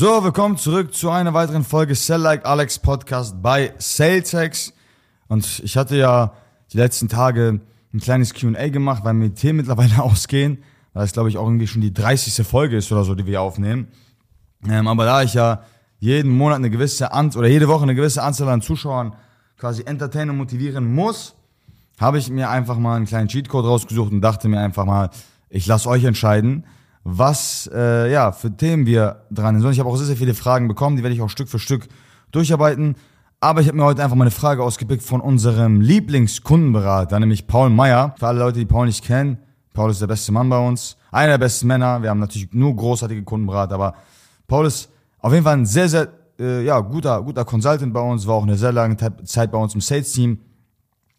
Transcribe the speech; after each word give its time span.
So, 0.00 0.22
willkommen 0.22 0.56
zurück 0.56 0.94
zu 0.94 1.10
einer 1.10 1.34
weiteren 1.34 1.64
Folge 1.64 1.96
Sell 1.96 2.20
Like 2.20 2.46
Alex 2.46 2.78
Podcast 2.78 3.42
bei 3.42 3.74
SalesX. 3.78 4.72
Und 5.26 5.60
ich 5.64 5.76
hatte 5.76 5.96
ja 5.96 6.34
die 6.72 6.76
letzten 6.76 7.08
Tage 7.08 7.60
ein 7.92 7.98
kleines 7.98 8.32
Q&A 8.32 8.68
gemacht, 8.68 9.02
weil 9.04 9.14
mir 9.14 9.30
die 9.30 9.34
Themen 9.34 9.56
mittlerweile 9.56 10.00
ausgehen, 10.04 10.62
weil 10.92 11.04
es 11.04 11.14
glaube 11.14 11.30
ich 11.30 11.36
auch 11.36 11.46
irgendwie 11.46 11.66
schon 11.66 11.82
die 11.82 11.92
30. 11.92 12.46
Folge 12.46 12.76
ist 12.76 12.92
oder 12.92 13.02
so, 13.02 13.16
die 13.16 13.26
wir 13.26 13.42
aufnehmen. 13.42 13.88
Ähm, 14.68 14.86
aber 14.86 15.04
da 15.04 15.24
ich 15.24 15.34
ja 15.34 15.64
jeden 15.98 16.30
Monat 16.30 16.58
eine 16.58 16.70
gewisse 16.70 17.10
Anzahl 17.10 17.40
oder 17.40 17.48
jede 17.48 17.66
Woche 17.66 17.82
eine 17.82 17.96
gewisse 17.96 18.22
Anzahl 18.22 18.48
an 18.50 18.62
Zuschauern 18.62 19.16
quasi 19.56 19.82
entertainen 19.84 20.30
und 20.30 20.36
motivieren 20.36 20.94
muss, 20.94 21.34
habe 21.98 22.18
ich 22.18 22.30
mir 22.30 22.50
einfach 22.50 22.78
mal 22.78 22.94
einen 22.94 23.06
kleinen 23.06 23.26
Cheatcode 23.26 23.64
rausgesucht 23.64 24.12
und 24.12 24.20
dachte 24.20 24.46
mir 24.46 24.60
einfach 24.60 24.84
mal, 24.84 25.10
ich 25.50 25.66
lasse 25.66 25.88
euch 25.88 26.04
entscheiden, 26.04 26.66
was 27.10 27.70
äh, 27.72 28.12
ja 28.12 28.32
für 28.32 28.54
Themen 28.54 28.86
wir 28.86 29.22
dran 29.30 29.60
sind. 29.60 29.70
Ich 29.70 29.80
habe 29.80 29.88
auch 29.88 29.96
sehr, 29.96 30.06
sehr 30.06 30.16
viele 30.16 30.34
Fragen 30.34 30.68
bekommen, 30.68 30.96
die 30.96 31.02
werde 31.02 31.14
ich 31.14 31.22
auch 31.22 31.30
Stück 31.30 31.48
für 31.48 31.58
Stück 31.58 31.88
durcharbeiten. 32.32 32.96
Aber 33.40 33.60
ich 33.60 33.68
habe 33.68 33.78
mir 33.78 33.84
heute 33.84 34.02
einfach 34.02 34.16
mal 34.16 34.24
eine 34.24 34.30
Frage 34.32 34.62
ausgepickt 34.62 35.02
von 35.02 35.20
unserem 35.20 35.80
Lieblingskundenberater, 35.80 37.18
nämlich 37.20 37.46
Paul 37.46 37.70
Meyer. 37.70 38.14
Für 38.18 38.26
alle 38.26 38.40
Leute, 38.40 38.58
die 38.58 38.66
Paul 38.66 38.86
nicht 38.86 39.04
kennen, 39.04 39.38
Paul 39.72 39.90
ist 39.90 40.00
der 40.00 40.08
beste 40.08 40.32
Mann 40.32 40.48
bei 40.48 40.58
uns, 40.58 40.96
einer 41.12 41.32
der 41.32 41.38
besten 41.38 41.68
Männer. 41.68 42.02
Wir 42.02 42.10
haben 42.10 42.18
natürlich 42.18 42.52
nur 42.52 42.74
großartige 42.74 43.22
Kundenberater, 43.22 43.76
aber 43.76 43.94
Paul 44.48 44.66
ist 44.66 44.90
auf 45.20 45.32
jeden 45.32 45.44
Fall 45.44 45.56
ein 45.56 45.66
sehr, 45.66 45.88
sehr 45.88 46.08
äh, 46.38 46.64
ja, 46.64 46.80
guter, 46.80 47.22
guter 47.22 47.44
Consultant 47.44 47.92
bei 47.92 48.00
uns, 48.00 48.26
war 48.26 48.34
auch 48.34 48.42
eine 48.42 48.56
sehr 48.56 48.72
lange 48.72 48.96
Zeit 49.24 49.52
bei 49.52 49.58
uns 49.58 49.74
im 49.74 49.80
Sales-Team. 49.80 50.38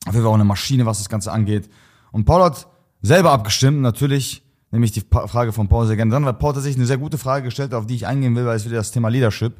Auf 0.06 0.14
jeden 0.14 0.24
Fall 0.24 0.32
auch 0.32 0.36
eine 0.36 0.46
Maschine, 0.46 0.86
was 0.86 1.00
das 1.00 1.10
Ganze 1.10 1.32
angeht. 1.32 1.70
Und 2.12 2.26
Paul 2.26 2.44
hat 2.44 2.68
selber 3.02 3.32
abgestimmt, 3.32 3.82
natürlich 3.82 4.44
nehme 4.72 4.86
ich 4.86 4.92
die 4.92 5.02
Frage 5.02 5.52
von 5.52 5.68
Paul 5.68 5.88
sehr 5.88 5.96
gerne 5.96 6.12
dran, 6.12 6.26
weil 6.26 6.34
Paul 6.34 6.54
tatsächlich 6.54 6.78
eine 6.78 6.86
sehr 6.86 6.98
gute 6.98 7.18
Frage 7.18 7.46
gestellt 7.46 7.72
hat, 7.72 7.80
auf 7.80 7.86
die 7.86 7.96
ich 7.96 8.08
eingehen 8.08 8.36
will, 8.36 8.46
weil 8.46 8.56
es 8.56 8.66
wieder 8.66 8.78
das 8.78 8.92
Thema 8.92 9.10
Leadership, 9.10 9.54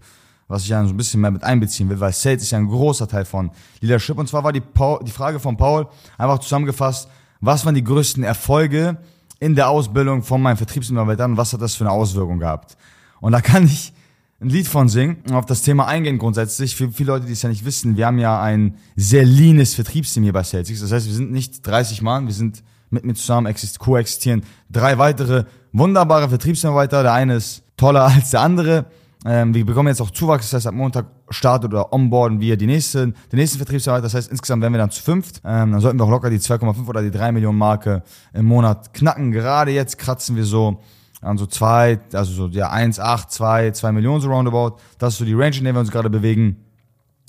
was 0.48 0.64
ich 0.64 0.70
ja 0.70 0.84
so 0.84 0.90
ein 0.90 0.98
bisschen 0.98 1.22
mehr 1.22 1.32
mit 1.32 1.44
einbeziehen 1.44 1.90
will, 1.90 2.00
weil 2.00 2.14
Sales 2.14 2.44
ist 2.44 2.52
ja 2.52 2.58
ein 2.58 2.68
großer 2.68 3.08
Teil 3.08 3.26
von 3.26 3.52
Leadership. 3.82 4.18
Und 4.18 4.28
zwar 4.28 4.44
war 4.44 4.54
die, 4.54 4.62
Paul, 4.62 5.00
die 5.04 5.12
Frage 5.12 5.40
von 5.40 5.58
Paul 5.58 5.88
einfach 6.18 6.40
zusammengefasst, 6.40 7.10
was 7.42 7.66
waren 7.66 7.76
die 7.76 7.84
größten 7.84 8.24
Erfolge 8.24 8.98
in 9.40 9.56
der 9.56 9.70
Ausbildung 9.70 10.24
von 10.24 10.42
meinen 10.42 10.58
Vertriebsmitarbeitern 10.58 11.32
und 11.32 11.38
was 11.38 11.54
hat 11.54 11.62
das 11.62 11.76
für 11.76 11.86
eine 11.86 11.92
Auswirkung 11.92 12.40
gehabt? 12.40 12.78
Und 13.22 13.32
da 13.32 13.42
kann 13.42 13.66
ich 13.66 13.94
ein 14.42 14.50
Lied 14.50 14.68
von 14.68 14.90
singen 14.90 15.18
und 15.28 15.34
auf 15.34 15.46
das 15.46 15.62
Thema 15.62 15.88
eingehen 15.88 16.18
grundsätzlich. 16.18 16.76
Für 16.76 16.92
viele 16.92 17.12
Leute, 17.14 17.26
die 17.26 17.34
es 17.34 17.42
ja 17.42 17.50
nicht 17.50 17.66
wissen, 17.66 17.98
wir 17.98 18.06
haben 18.06 18.20
ja 18.20 18.42
ein 18.42 18.76
sehr 18.96 19.26
leanes 19.26 19.76
Vertriebsteam 19.76 20.24
hier 20.24 20.34
bei 20.34 20.44
Celtics. 20.44 20.82
Das 20.82 20.92
heißt, 20.92 21.08
wir 21.08 21.14
sind 21.14 21.32
nicht 21.32 21.66
30 21.66 22.02
Mann, 22.02 22.28
wir 22.28 22.34
sind 22.34 22.64
mit 22.90 23.06
mir 23.06 23.14
zusammen 23.14 23.54
koexistieren 23.80 24.44
drei 24.70 24.98
weitere 24.98 25.46
wunderbare 25.72 26.30
Vertriebsmitarbeiter. 26.30 27.04
Der 27.04 27.14
eine 27.14 27.36
ist 27.36 27.64
toller 27.78 28.06
als 28.16 28.32
der 28.32 28.42
andere. 28.42 28.86
Ähm, 29.26 29.54
wir 29.54 29.66
bekommen 29.66 29.90
jetzt 29.90 30.02
auch 30.02 30.12
Zuwachs, 30.12 30.50
das 30.50 30.60
heißt, 30.60 30.68
ab 30.68 30.74
Montag 30.74 31.08
startet 31.30 31.74
oder 31.74 31.92
onboarden 31.92 32.40
wir 32.40 32.56
die 32.56 32.68
nächsten, 32.68 33.14
den 33.32 33.40
nächsten 33.40 33.58
Vertriebsmitarbeiter. 33.58 34.04
Das 34.04 34.14
heißt, 34.14 34.32
insgesamt 34.32 34.62
werden 34.62 34.74
wir 34.74 34.78
dann 34.78 34.92
zu 34.92 35.04
fünft. 35.04 35.42
Ähm, 35.44 35.74
dann 35.74 35.82
sollten 35.82 36.00
wir 36.00 36.06
auch 36.06 36.10
locker 36.10 36.30
die 36.30 36.40
2,5 36.40 36.88
oder 36.88 37.02
die 37.02 37.12
3 37.12 37.34
Millionen 37.34 37.58
Marke 37.58 38.02
im 38.34 38.46
Monat 38.46 38.94
knacken. 38.94 39.32
Gerade 39.32 39.72
jetzt 39.72 39.98
kratzen 39.98 40.38
wir 40.38 40.46
so 40.46 40.80
an 41.22 41.38
so 41.38 41.46
zwei, 41.46 42.00
also 42.14 42.32
so 42.32 42.48
ja 42.48 42.70
1, 42.70 43.00
8, 43.00 43.30
2, 43.30 43.72
2 43.72 43.92
Millionen 43.92 44.22
so 44.22 44.30
roundabout. 44.30 44.78
Das 45.00 45.14
ist 45.14 45.20
so 45.20 45.26
die 45.26 45.34
Range, 45.34 45.58
in 45.58 45.66
der 45.66 45.74
wir 45.74 45.82
uns 45.82 45.92
gerade 45.92 46.10
bewegen. 46.10 46.64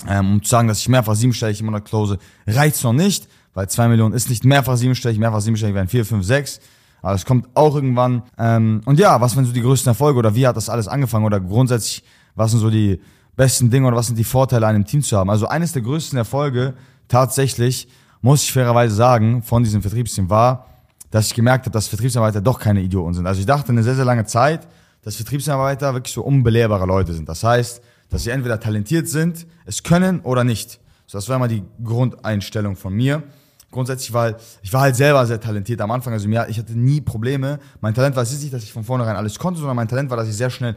Ähm, 0.07 0.33
um 0.33 0.43
zu 0.43 0.49
sagen, 0.49 0.67
dass 0.67 0.79
ich 0.79 0.89
mehrfach 0.89 1.13
siebenstellig 1.13 1.59
im 1.59 1.67
Monat 1.67 1.85
close, 1.85 2.17
reicht's 2.47 2.83
noch 2.83 2.93
nicht, 2.93 3.27
weil 3.53 3.69
2 3.69 3.89
Millionen 3.89 4.13
ist 4.13 4.29
nicht 4.29 4.45
mehrfach 4.45 4.77
siebenstellig, 4.77 5.19
mehrfach 5.19 5.41
siebenstellig 5.41 5.75
wären 5.75 5.87
4, 5.87 6.05
5, 6.05 6.25
6. 6.25 6.59
Aber 7.01 7.15
es 7.15 7.25
kommt 7.25 7.49
auch 7.55 7.75
irgendwann. 7.75 8.23
Ähm, 8.37 8.81
und 8.85 8.99
ja, 8.99 9.19
was 9.19 9.35
waren 9.35 9.45
so 9.45 9.51
die 9.51 9.61
größten 9.61 9.89
Erfolge 9.89 10.19
oder 10.19 10.35
wie 10.35 10.47
hat 10.47 10.55
das 10.55 10.69
alles 10.69 10.87
angefangen 10.87 11.25
oder 11.25 11.39
grundsätzlich, 11.39 12.03
was 12.35 12.51
sind 12.51 12.59
so 12.59 12.69
die 12.69 13.01
besten 13.35 13.69
Dinge 13.69 13.87
oder 13.87 13.97
was 13.97 14.07
sind 14.07 14.19
die 14.19 14.23
Vorteile, 14.23 14.67
einem 14.67 14.85
Team 14.85 15.01
zu 15.01 15.17
haben? 15.17 15.29
Also 15.29 15.47
eines 15.47 15.73
der 15.73 15.81
größten 15.81 16.17
Erfolge 16.17 16.75
tatsächlich, 17.07 17.87
muss 18.21 18.43
ich 18.43 18.53
fairerweise 18.53 18.93
sagen, 18.93 19.41
von 19.41 19.63
diesem 19.63 19.81
Vertriebsteam 19.81 20.29
war, 20.29 20.67
dass 21.09 21.27
ich 21.27 21.33
gemerkt 21.33 21.65
habe, 21.65 21.73
dass 21.73 21.87
Vertriebsarbeiter 21.87 22.39
doch 22.39 22.59
keine 22.59 22.81
Idioten 22.81 23.15
sind. 23.15 23.27
Also 23.27 23.39
ich 23.39 23.45
dachte 23.45 23.71
eine 23.71 23.83
sehr, 23.83 23.95
sehr 23.95 24.05
lange 24.05 24.25
Zeit, 24.25 24.67
dass 25.01 25.15
Vertriebsarbeiter 25.15 25.93
wirklich 25.93 26.13
so 26.13 26.21
unbelehrbare 26.21 26.85
Leute 26.85 27.13
sind. 27.13 27.27
Das 27.27 27.43
heißt, 27.43 27.81
dass 28.09 28.23
sie 28.23 28.29
entweder 28.29 28.59
talentiert 28.59 29.07
sind, 29.07 29.47
es 29.65 29.83
können 29.83 30.21
oder 30.21 30.43
nicht. 30.43 30.79
So, 31.07 31.17
das 31.17 31.27
war 31.27 31.37
immer 31.37 31.47
die 31.47 31.63
Grundeinstellung 31.83 32.75
von 32.75 32.93
mir. 32.93 33.23
Grundsätzlich, 33.71 34.13
weil 34.13 34.35
ich 34.61 34.71
war 34.73 34.81
halt 34.81 34.95
selber 34.95 35.25
sehr 35.25 35.39
talentiert 35.39 35.81
am 35.81 35.91
Anfang. 35.91 36.13
Also 36.13 36.27
mir, 36.27 36.47
ich 36.49 36.59
hatte 36.59 36.77
nie 36.77 37.01
Probleme. 37.01 37.59
Mein 37.79 37.93
Talent 37.93 38.15
war 38.15 38.23
es 38.23 38.31
nicht, 38.31 38.53
dass 38.53 38.63
ich 38.63 38.73
von 38.73 38.83
vornherein 38.83 39.15
alles 39.15 39.39
konnte, 39.39 39.59
sondern 39.59 39.77
mein 39.77 39.87
Talent 39.87 40.09
war, 40.09 40.17
dass 40.17 40.27
ich 40.27 40.35
sehr 40.35 40.49
schnell 40.49 40.75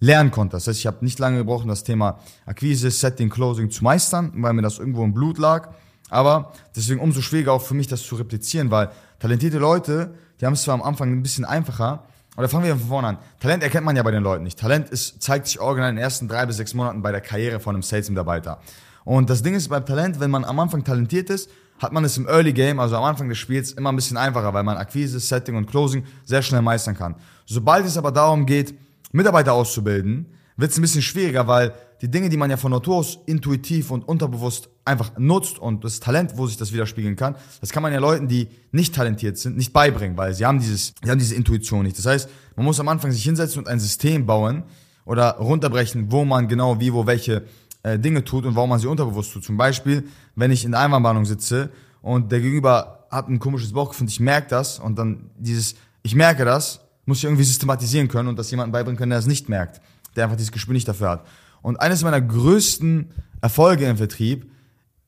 lernen 0.00 0.30
konnte. 0.30 0.56
Das 0.56 0.66
heißt, 0.66 0.78
ich 0.78 0.86
habe 0.86 1.04
nicht 1.04 1.18
lange 1.18 1.38
gebraucht, 1.38 1.68
das 1.68 1.82
Thema 1.82 2.20
Akquise, 2.46 2.90
Setting, 2.90 3.28
Closing 3.28 3.70
zu 3.70 3.82
meistern, 3.82 4.32
weil 4.36 4.52
mir 4.52 4.62
das 4.62 4.78
irgendwo 4.78 5.04
im 5.04 5.12
Blut 5.12 5.38
lag. 5.38 5.70
Aber 6.10 6.52
deswegen 6.74 7.00
umso 7.00 7.20
schwieriger 7.20 7.52
auch 7.52 7.62
für 7.62 7.74
mich, 7.74 7.88
das 7.88 8.02
zu 8.02 8.14
replizieren, 8.14 8.70
weil 8.70 8.90
talentierte 9.18 9.58
Leute, 9.58 10.14
die 10.40 10.46
haben 10.46 10.54
es 10.54 10.62
zwar 10.62 10.74
am 10.74 10.82
Anfang 10.82 11.12
ein 11.12 11.22
bisschen 11.22 11.44
einfacher, 11.44 12.04
oder 12.36 12.48
fangen 12.48 12.66
wir 12.66 12.76
von 12.76 12.88
vorne 12.88 13.08
an. 13.08 13.18
Talent 13.40 13.64
erkennt 13.64 13.84
man 13.84 13.96
ja 13.96 14.04
bei 14.04 14.12
den 14.12 14.22
Leuten 14.22 14.44
nicht. 14.44 14.60
Talent 14.60 14.90
ist, 14.90 15.20
zeigt 15.20 15.48
sich 15.48 15.58
original 15.58 15.90
in 15.90 15.96
den 15.96 16.04
ersten 16.04 16.28
drei 16.28 16.46
bis 16.46 16.58
sechs 16.58 16.72
Monaten 16.72 17.02
bei 17.02 17.10
der 17.10 17.20
Karriere 17.20 17.58
von 17.58 17.74
einem 17.74 17.82
Sales-Mitarbeiter. 17.82 18.60
Und 19.04 19.28
das 19.28 19.42
Ding 19.42 19.54
ist 19.54 19.68
beim 19.68 19.84
Talent, 19.84 20.20
wenn 20.20 20.30
man 20.30 20.44
am 20.44 20.60
Anfang 20.60 20.84
talentiert 20.84 21.30
ist, 21.30 21.50
hat 21.78 21.92
man 21.92 22.04
es 22.04 22.16
im 22.16 22.26
Early 22.26 22.52
Game, 22.52 22.80
also 22.80 22.96
am 22.96 23.04
Anfang 23.04 23.28
des 23.28 23.38
Spiels, 23.38 23.72
immer 23.72 23.90
ein 23.90 23.96
bisschen 23.96 24.16
einfacher, 24.16 24.52
weil 24.52 24.64
man 24.64 24.76
Akquise, 24.76 25.20
Setting 25.20 25.56
und 25.56 25.66
Closing 25.66 26.04
sehr 26.24 26.42
schnell 26.42 26.62
meistern 26.62 26.96
kann. 26.96 27.16
Sobald 27.46 27.86
es 27.86 27.96
aber 27.96 28.12
darum 28.12 28.46
geht, 28.46 28.74
Mitarbeiter 29.12 29.52
auszubilden, 29.52 30.26
wird 30.56 30.72
es 30.72 30.78
ein 30.78 30.82
bisschen 30.82 31.02
schwieriger, 31.02 31.46
weil 31.46 31.72
die 32.00 32.10
Dinge, 32.10 32.28
die 32.28 32.36
man 32.36 32.50
ja 32.50 32.56
von 32.56 32.70
Natur 32.70 32.96
aus 32.96 33.18
intuitiv 33.26 33.90
und 33.90 34.06
unterbewusst 34.06 34.68
einfach 34.84 35.12
nutzt 35.18 35.58
und 35.58 35.84
das 35.84 36.00
Talent, 36.00 36.32
wo 36.36 36.46
sich 36.46 36.56
das 36.56 36.72
widerspiegeln 36.72 37.16
kann, 37.16 37.36
das 37.60 37.70
kann 37.70 37.82
man 37.82 37.92
ja 37.92 37.98
Leuten, 37.98 38.28
die 38.28 38.48
nicht 38.70 38.94
talentiert 38.94 39.38
sind, 39.38 39.56
nicht 39.56 39.72
beibringen, 39.72 40.16
weil 40.16 40.34
sie 40.34 40.46
haben 40.46 40.58
dieses, 40.58 40.94
sie 41.02 41.10
haben 41.10 41.18
diese 41.18 41.34
Intuition 41.34 41.84
nicht. 41.84 41.98
Das 41.98 42.06
heißt, 42.06 42.28
man 42.56 42.64
muss 42.64 42.80
am 42.80 42.88
Anfang 42.88 43.12
sich 43.12 43.22
hinsetzen 43.22 43.60
und 43.60 43.68
ein 43.68 43.80
System 43.80 44.26
bauen 44.26 44.64
oder 45.04 45.36
runterbrechen, 45.38 46.10
wo 46.12 46.24
man 46.24 46.48
genau 46.48 46.80
wie, 46.80 46.92
wo 46.92 47.06
welche 47.06 47.44
äh, 47.82 47.98
Dinge 47.98 48.24
tut 48.24 48.44
und 48.44 48.56
warum 48.56 48.70
man 48.70 48.78
sie 48.78 48.86
unterbewusst 48.86 49.32
tut. 49.32 49.44
Zum 49.44 49.56
Beispiel, 49.56 50.08
wenn 50.34 50.50
ich 50.50 50.64
in 50.64 50.72
der 50.72 50.80
Einwandbahnung 50.80 51.24
sitze 51.24 51.70
und 52.02 52.32
der 52.32 52.40
Gegenüber 52.40 53.06
hat 53.10 53.28
ein 53.28 53.38
komisches 53.38 53.72
Bauchgefühl, 53.72 54.08
ich 54.08 54.20
merke 54.20 54.48
das 54.48 54.78
und 54.78 54.98
dann 54.98 55.30
dieses, 55.38 55.74
ich 56.02 56.14
merke 56.14 56.44
das, 56.44 56.80
muss 57.06 57.18
ich 57.18 57.24
irgendwie 57.24 57.44
systematisieren 57.44 58.08
können 58.08 58.28
und 58.28 58.38
das 58.38 58.50
jemandem 58.50 58.72
beibringen 58.72 58.98
können, 58.98 59.10
der 59.10 59.18
es 59.18 59.26
nicht 59.26 59.48
merkt, 59.48 59.80
der 60.14 60.24
einfach 60.24 60.36
dieses 60.36 60.52
Gespür 60.52 60.74
nicht 60.74 60.86
dafür 60.86 61.08
hat. 61.08 61.26
Und 61.62 61.80
eines 61.80 62.02
meiner 62.02 62.20
größten 62.20 63.10
Erfolge 63.40 63.86
im 63.86 63.96
Vertrieb 63.96 64.50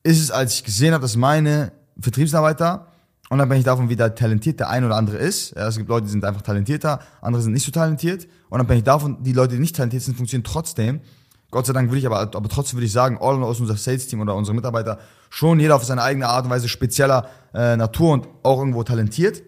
ist 0.03 0.19
es, 0.19 0.31
als 0.31 0.55
ich 0.55 0.63
gesehen 0.63 0.93
habe, 0.93 1.01
dass 1.01 1.15
meine 1.15 1.71
Vertriebsarbeiter, 1.99 2.87
unabhängig 3.29 3.65
davon, 3.65 3.89
wie 3.89 3.95
da 3.95 4.09
talentiert 4.09 4.59
der 4.59 4.69
eine 4.69 4.87
oder 4.87 4.95
andere 4.95 5.17
ist, 5.17 5.55
ja, 5.55 5.67
es 5.67 5.77
gibt 5.77 5.89
Leute, 5.89 6.05
die 6.05 6.11
sind 6.11 6.25
einfach 6.25 6.41
talentierter, 6.41 6.99
andere 7.21 7.43
sind 7.43 7.53
nicht 7.53 7.65
so 7.65 7.71
talentiert, 7.71 8.27
unabhängig 8.49 8.83
davon, 8.83 9.21
die 9.23 9.33
Leute, 9.33 9.55
die 9.55 9.61
nicht 9.61 9.75
talentiert 9.75 10.03
sind, 10.03 10.17
funktionieren 10.17 10.43
trotzdem. 10.43 11.01
Gott 11.51 11.65
sei 11.65 11.73
Dank 11.73 11.89
würde 11.89 11.99
ich 11.99 12.05
aber, 12.05 12.19
aber 12.19 12.49
trotzdem 12.49 12.77
würde 12.77 12.85
ich 12.85 12.91
sagen, 12.91 13.17
all 13.19 13.35
in 13.35 13.43
all 13.43 13.51
ist 13.51 13.59
unser 13.59 13.75
Sales-Team 13.75 14.21
oder 14.21 14.35
unsere 14.35 14.55
Mitarbeiter 14.55 14.99
schon 15.29 15.59
jeder 15.59 15.75
auf 15.75 15.83
seine 15.83 16.01
eigene 16.01 16.27
Art 16.27 16.45
und 16.45 16.51
Weise 16.51 16.69
spezieller 16.69 17.29
äh, 17.53 17.75
Natur 17.75 18.13
und 18.13 18.27
auch 18.43 18.59
irgendwo 18.59 18.83
talentiert. 18.83 19.43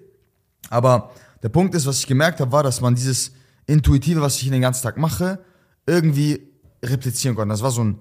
Aber 0.70 1.12
der 1.42 1.50
Punkt 1.50 1.76
ist, 1.76 1.86
was 1.86 2.00
ich 2.00 2.08
gemerkt 2.08 2.40
habe, 2.42 2.52
war, 2.52 2.64
dass 2.64 2.82
man 2.82 2.96
dieses 2.96 3.32
Intuitive, 3.66 4.22
was 4.22 4.42
ich 4.42 4.50
den 4.50 4.62
ganzen 4.62 4.84
Tag 4.84 4.98
mache, 4.98 5.40
irgendwie 5.86 6.48
replizieren 6.84 7.36
konnte. 7.36 7.54
Das 7.54 7.64
war 7.64 7.72
so 7.72 7.84
ein 7.84 8.00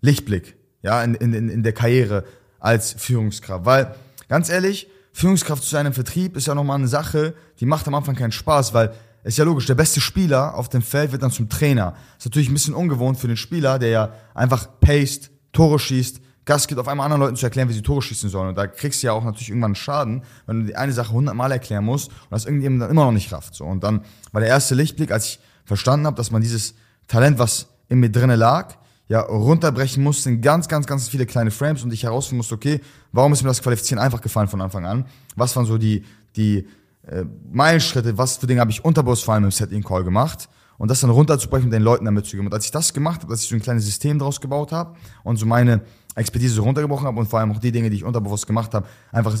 Lichtblick, 0.00 0.56
ja, 0.82 1.02
in, 1.02 1.14
in, 1.14 1.48
in 1.48 1.62
der 1.62 1.72
Karriere 1.72 2.24
als 2.58 2.92
Führungskraft. 2.92 3.64
Weil, 3.64 3.94
ganz 4.28 4.48
ehrlich, 4.48 4.88
Führungskraft 5.12 5.62
zu 5.62 5.76
einem 5.76 5.92
Vertrieb 5.92 6.36
ist 6.36 6.46
ja 6.46 6.54
nochmal 6.54 6.78
eine 6.78 6.88
Sache, 6.88 7.34
die 7.60 7.66
macht 7.66 7.86
am 7.86 7.94
Anfang 7.94 8.16
keinen 8.16 8.32
Spaß, 8.32 8.74
weil 8.74 8.92
ist 9.24 9.38
ja 9.38 9.44
logisch, 9.44 9.66
der 9.66 9.74
beste 9.74 10.00
Spieler 10.00 10.54
auf 10.54 10.68
dem 10.68 10.82
Feld 10.82 11.12
wird 11.12 11.22
dann 11.22 11.30
zum 11.30 11.48
Trainer. 11.48 11.94
Ist 12.18 12.26
natürlich 12.26 12.48
ein 12.48 12.54
bisschen 12.54 12.74
ungewohnt 12.74 13.18
für 13.18 13.26
den 13.26 13.36
Spieler, 13.36 13.78
der 13.78 13.88
ja 13.88 14.12
einfach 14.34 14.68
paced, 14.80 15.30
Tore 15.52 15.78
schießt, 15.78 16.20
Gas 16.44 16.66
gibt, 16.66 16.78
auf 16.78 16.88
einmal 16.88 17.06
anderen 17.06 17.22
Leuten 17.22 17.36
zu 17.36 17.46
erklären, 17.46 17.68
wie 17.70 17.72
sie 17.72 17.80
Tore 17.80 18.02
schießen 18.02 18.28
sollen. 18.28 18.50
Und 18.50 18.58
da 18.58 18.66
kriegst 18.66 19.02
du 19.02 19.06
ja 19.06 19.14
auch 19.14 19.24
natürlich 19.24 19.48
irgendwann 19.48 19.70
einen 19.70 19.76
Schaden, 19.76 20.22
wenn 20.46 20.60
du 20.60 20.66
die 20.66 20.76
eine 20.76 20.92
Sache 20.92 21.12
hundertmal 21.12 21.50
erklären 21.50 21.84
musst 21.84 22.08
und 22.08 22.32
das 22.32 22.44
irgendjemand 22.44 22.82
dann 22.82 22.90
immer 22.90 23.06
noch 23.06 23.12
nicht 23.12 23.32
rafft. 23.32 23.54
So. 23.54 23.64
Und 23.64 23.82
dann 23.82 24.02
war 24.32 24.40
der 24.40 24.50
erste 24.50 24.74
Lichtblick, 24.74 25.10
als 25.10 25.26
ich 25.26 25.40
verstanden 25.64 26.06
habe, 26.06 26.16
dass 26.16 26.30
man 26.30 26.42
dieses 26.42 26.74
Talent, 27.08 27.38
was 27.38 27.68
in 27.88 28.00
mir 28.00 28.10
drinne 28.10 28.36
lag, 28.36 28.76
ja, 29.08 29.20
runterbrechen 29.20 30.02
musste 30.02 30.30
in 30.30 30.40
ganz, 30.40 30.68
ganz, 30.68 30.86
ganz 30.86 31.08
viele 31.08 31.26
kleine 31.26 31.50
Frames 31.50 31.82
und 31.82 31.92
ich 31.92 32.02
herausfinden 32.02 32.38
musste, 32.38 32.54
okay, 32.54 32.80
warum 33.12 33.32
ist 33.32 33.42
mir 33.42 33.48
das 33.48 33.62
Qualifizieren 33.62 34.02
einfach 34.02 34.20
gefallen 34.20 34.48
von 34.48 34.60
Anfang 34.60 34.86
an? 34.86 35.06
Was 35.36 35.54
waren 35.56 35.66
so 35.66 35.78
die, 35.78 36.04
die 36.36 36.66
äh, 37.06 37.24
Meilenschritte, 37.50 38.16
was 38.18 38.38
für 38.38 38.46
Dinge 38.46 38.60
habe 38.60 38.70
ich 38.70 38.84
unterbewusst 38.84 39.24
vor 39.24 39.34
allem 39.34 39.44
im 39.44 39.50
Setting-Call 39.50 40.04
gemacht? 40.04 40.48
Und 40.76 40.90
das 40.90 41.00
dann 41.00 41.10
runterzubrechen 41.10 41.66
und 41.66 41.70
den 41.70 41.82
Leuten 41.82 42.04
damit 42.04 42.26
zu 42.26 42.32
geben. 42.32 42.46
Und 42.46 42.52
als 42.52 42.64
ich 42.64 42.72
das 42.72 42.92
gemacht 42.92 43.22
habe, 43.22 43.32
dass 43.32 43.42
ich 43.42 43.48
so 43.48 43.54
ein 43.54 43.62
kleines 43.62 43.84
System 43.84 44.18
draus 44.18 44.40
gebaut 44.40 44.72
habe 44.72 44.96
und 45.22 45.36
so 45.36 45.46
meine 45.46 45.82
Expertise 46.16 46.60
runtergebrochen 46.60 47.06
habe 47.06 47.18
und 47.20 47.26
vor 47.26 47.38
allem 47.38 47.52
auch 47.52 47.58
die 47.58 47.70
Dinge, 47.70 47.90
die 47.90 47.96
ich 47.96 48.04
unterbewusst 48.04 48.46
gemacht 48.46 48.74
habe, 48.74 48.86
einfach 49.12 49.36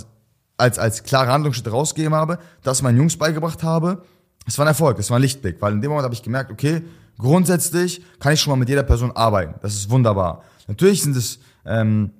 als, 0.56 0.78
als 0.78 1.02
klare 1.02 1.32
Handlungsschritte 1.32 1.70
rausgegeben 1.70 2.14
habe, 2.14 2.38
das 2.62 2.82
meinen 2.82 2.98
Jungs 2.98 3.16
beigebracht 3.16 3.64
habe, 3.64 4.04
es 4.46 4.58
war 4.58 4.66
ein 4.66 4.68
Erfolg, 4.68 4.98
es 4.98 5.10
war 5.10 5.18
ein 5.18 5.22
Lichtblick, 5.22 5.60
weil 5.60 5.72
in 5.72 5.80
dem 5.80 5.90
Moment 5.90 6.04
habe 6.04 6.14
ich 6.14 6.22
gemerkt, 6.22 6.50
okay, 6.50 6.82
grundsätzlich 7.18 8.02
kann 8.18 8.32
ich 8.32 8.40
schon 8.40 8.52
mal 8.52 8.56
mit 8.56 8.68
jeder 8.68 8.82
Person 8.82 9.10
arbeiten. 9.12 9.54
Das 9.62 9.74
ist 9.74 9.90
wunderbar. 9.90 10.42
Natürlich 10.68 11.02
sind 11.02 11.16
es 11.16 11.38
ähm, 11.64 12.10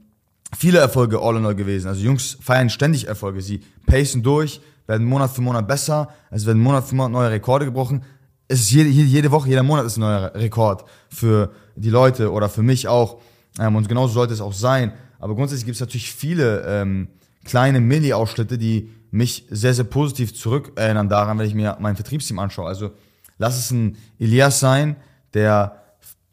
viele 0.57 0.79
Erfolge 0.79 1.21
all 1.21 1.37
in 1.37 1.47
all 1.47 1.55
gewesen. 1.55 1.89
Also 1.89 2.03
Jungs 2.03 2.39
feiern 2.41 2.71
ständig 2.71 3.09
Erfolge. 3.09 3.43
Sie 3.43 3.63
pacen 3.87 4.23
durch, 4.23 4.61
werden 4.87 5.07
Monat 5.07 5.31
für 5.31 5.41
Monat 5.41 5.67
besser. 5.67 6.09
Es 6.31 6.47
werden 6.47 6.63
Monat 6.63 6.85
für 6.85 6.95
Monat 6.95 7.13
neue 7.13 7.31
Rekorde 7.31 7.65
gebrochen. 7.65 8.03
Es 8.49 8.61
ist 8.61 8.71
jede, 8.71 8.91
jede 8.91 9.31
Woche, 9.31 9.49
jeder 9.49 9.63
Monat 9.63 9.87
ist 9.87 9.97
ein 9.97 10.01
neuer 10.01 10.35
Rekord 10.35 10.85
für 11.09 11.53
die 11.77 11.91
Leute 11.91 12.31
oder 12.31 12.49
für 12.49 12.63
mich 12.63 12.89
auch. 12.89 13.21
Ähm, 13.59 13.77
und 13.77 13.89
genauso 13.89 14.15
sollte 14.15 14.35
es 14.35 14.41
auch 14.41 14.53
sein. 14.53 14.93
Aber 15.19 15.35
grundsätzlich 15.35 15.65
gibt 15.65 15.77
es 15.77 15.81
natürlich 15.81 16.13
viele 16.13 16.63
ähm, 16.67 17.09
kleine 17.45 17.81
Mini-Ausschnitte, 17.81 18.59
die 18.59 18.91
mich 19.11 19.47
sehr, 19.49 19.75
sehr 19.75 19.85
positiv 19.85 20.35
zurückerinnern 20.35 21.09
daran, 21.09 21.39
wenn 21.39 21.47
ich 21.47 21.55
mir 21.55 21.77
mein 21.81 21.97
Vertriebsteam 21.97 22.39
anschaue. 22.39 22.67
Also 22.67 22.91
lass 23.39 23.57
es 23.57 23.71
ein 23.71 23.97
Elias 24.19 24.61
sein, 24.61 24.97
der 25.33 25.81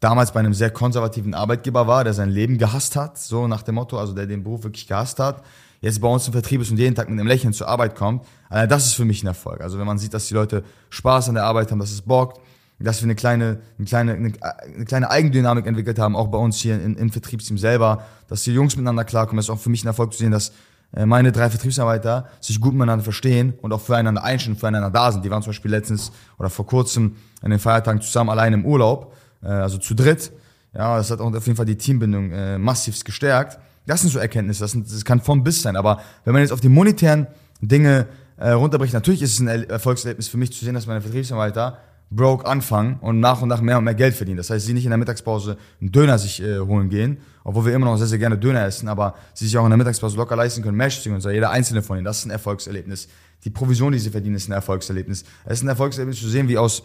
damals 0.00 0.32
bei 0.32 0.40
einem 0.40 0.52
sehr 0.52 0.70
konservativen 0.70 1.32
Arbeitgeber 1.32 1.86
war, 1.86 2.02
der 2.02 2.12
sein 2.12 2.28
Leben 2.28 2.58
gehasst 2.58 2.96
hat, 2.96 3.18
so 3.18 3.46
nach 3.46 3.62
dem 3.62 3.76
Motto, 3.76 3.98
also 3.98 4.12
der 4.14 4.26
den 4.26 4.42
Beruf 4.42 4.64
wirklich 4.64 4.88
gehasst 4.88 5.20
hat, 5.20 5.42
jetzt 5.82 6.00
bei 6.00 6.08
uns 6.08 6.26
im 6.26 6.32
Vertrieb 6.32 6.62
ist 6.62 6.70
und 6.70 6.78
jeden 6.78 6.94
Tag 6.94 7.10
mit 7.10 7.20
einem 7.20 7.28
Lächeln 7.28 7.52
zur 7.52 7.68
Arbeit 7.68 7.94
kommt, 7.94 8.24
also 8.48 8.66
das 8.66 8.86
ist 8.86 8.94
für 8.94 9.04
mich 9.04 9.22
ein 9.22 9.26
Erfolg. 9.26 9.60
Also 9.60 9.78
wenn 9.78 9.86
man 9.86 9.98
sieht, 9.98 10.14
dass 10.14 10.28
die 10.28 10.34
Leute 10.34 10.64
Spaß 10.88 11.28
an 11.28 11.34
der 11.34 11.44
Arbeit 11.44 11.70
haben, 11.70 11.78
dass 11.78 11.90
es 11.90 12.00
bockt, 12.00 12.40
dass 12.78 13.00
wir 13.00 13.06
eine 13.06 13.14
kleine, 13.14 13.60
eine 13.78 13.86
kleine, 13.86 14.12
eine, 14.14 14.32
eine 14.74 14.84
kleine 14.84 15.10
Eigendynamik 15.10 15.66
entwickelt 15.66 15.98
haben, 15.98 16.16
auch 16.16 16.28
bei 16.28 16.38
uns 16.38 16.58
hier 16.58 16.82
in, 16.82 16.96
im 16.96 17.10
Vertriebsteam 17.10 17.58
selber, 17.58 18.04
dass 18.28 18.42
die 18.42 18.52
Jungs 18.52 18.76
miteinander 18.76 19.04
klarkommen, 19.04 19.38
ist 19.38 19.50
auch 19.50 19.58
für 19.58 19.70
mich 19.70 19.84
ein 19.84 19.88
Erfolg 19.88 20.12
zu 20.12 20.20
sehen, 20.20 20.32
dass 20.32 20.52
äh, 20.94 21.06
meine 21.06 21.32
drei 21.32 21.48
Vertriebsarbeiter 21.50 22.28
sich 22.40 22.60
gut 22.60 22.74
miteinander 22.74 23.04
verstehen 23.04 23.54
und 23.62 23.72
auch 23.72 23.80
füreinander 23.80 24.24
einstehen, 24.24 24.56
füreinander 24.56 24.90
da 24.90 25.12
sind. 25.12 25.24
Die 25.24 25.30
waren 25.30 25.42
zum 25.42 25.50
Beispiel 25.50 25.70
letztens 25.70 26.12
oder 26.38 26.50
vor 26.50 26.66
kurzem 26.66 27.16
an 27.40 27.50
den 27.50 27.58
Feiertagen 27.58 28.00
zusammen 28.00 28.30
allein 28.30 28.52
im 28.52 28.64
Urlaub 28.64 29.14
äh, 29.42 29.48
also 29.48 29.78
zu 29.78 29.94
dritt. 29.94 30.32
Ja, 30.74 30.96
das 30.96 31.10
hat 31.10 31.20
auch 31.20 31.32
auf 31.32 31.46
jeden 31.46 31.56
Fall 31.56 31.66
die 31.66 31.76
Teambindung 31.76 32.32
äh, 32.32 32.58
massiv 32.58 33.02
gestärkt. 33.04 33.58
Das 33.86 34.00
sind 34.00 34.10
so 34.10 34.18
Erkenntnisse, 34.18 34.60
das, 34.60 34.72
sind, 34.72 34.90
das 34.90 35.04
kann 35.04 35.20
von 35.20 35.42
bis 35.42 35.62
sein. 35.62 35.76
Aber 35.76 36.00
wenn 36.24 36.32
man 36.32 36.42
jetzt 36.42 36.52
auf 36.52 36.60
die 36.60 36.68
monetären 36.68 37.26
Dinge 37.60 38.06
äh, 38.36 38.50
runterbricht, 38.50 38.94
natürlich 38.94 39.22
ist 39.22 39.34
es 39.34 39.40
ein 39.40 39.48
Erfolgserlebnis 39.48 40.28
für 40.28 40.36
mich 40.36 40.52
zu 40.52 40.64
sehen, 40.64 40.74
dass 40.74 40.86
meine 40.86 41.00
Vertriebsarbeiter 41.00 41.78
broke 42.14 42.46
anfangen 42.46 42.98
und 43.00 43.20
nach 43.20 43.42
und 43.42 43.48
nach 43.48 43.60
mehr 43.60 43.78
und 43.78 43.84
mehr 43.84 43.94
Geld 43.94 44.14
verdienen. 44.14 44.36
Das 44.36 44.50
heißt, 44.50 44.66
sie 44.66 44.74
nicht 44.74 44.84
in 44.84 44.90
der 44.90 44.98
Mittagspause 44.98 45.56
einen 45.80 45.92
Döner 45.92 46.18
sich 46.18 46.42
äh, 46.42 46.58
holen 46.58 46.88
gehen, 46.88 47.18
obwohl 47.44 47.66
wir 47.66 47.74
immer 47.74 47.86
noch 47.86 47.96
sehr, 47.96 48.06
sehr 48.06 48.18
gerne 48.18 48.38
Döner 48.38 48.64
essen, 48.64 48.88
aber 48.88 49.14
sie 49.34 49.46
sich 49.46 49.56
auch 49.56 49.64
in 49.64 49.70
der 49.70 49.78
Mittagspause 49.78 50.16
locker 50.16 50.36
leisten 50.36 50.62
können, 50.62 50.76
Mesh 50.76 51.06
und 51.06 51.20
so, 51.20 51.30
jeder 51.30 51.50
einzelne 51.50 51.82
von 51.82 51.96
ihnen. 51.96 52.04
Das 52.04 52.18
ist 52.18 52.26
ein 52.26 52.30
Erfolgserlebnis. 52.30 53.08
Die 53.44 53.50
Provision, 53.50 53.92
die 53.92 53.98
sie 53.98 54.10
verdienen, 54.10 54.36
ist 54.36 54.48
ein 54.48 54.52
Erfolgserlebnis. 54.52 55.24
Es 55.44 55.54
ist 55.54 55.64
ein 55.64 55.68
Erfolgserlebnis 55.68 56.20
zu 56.20 56.28
sehen, 56.28 56.48
wie 56.48 56.58
aus 56.58 56.82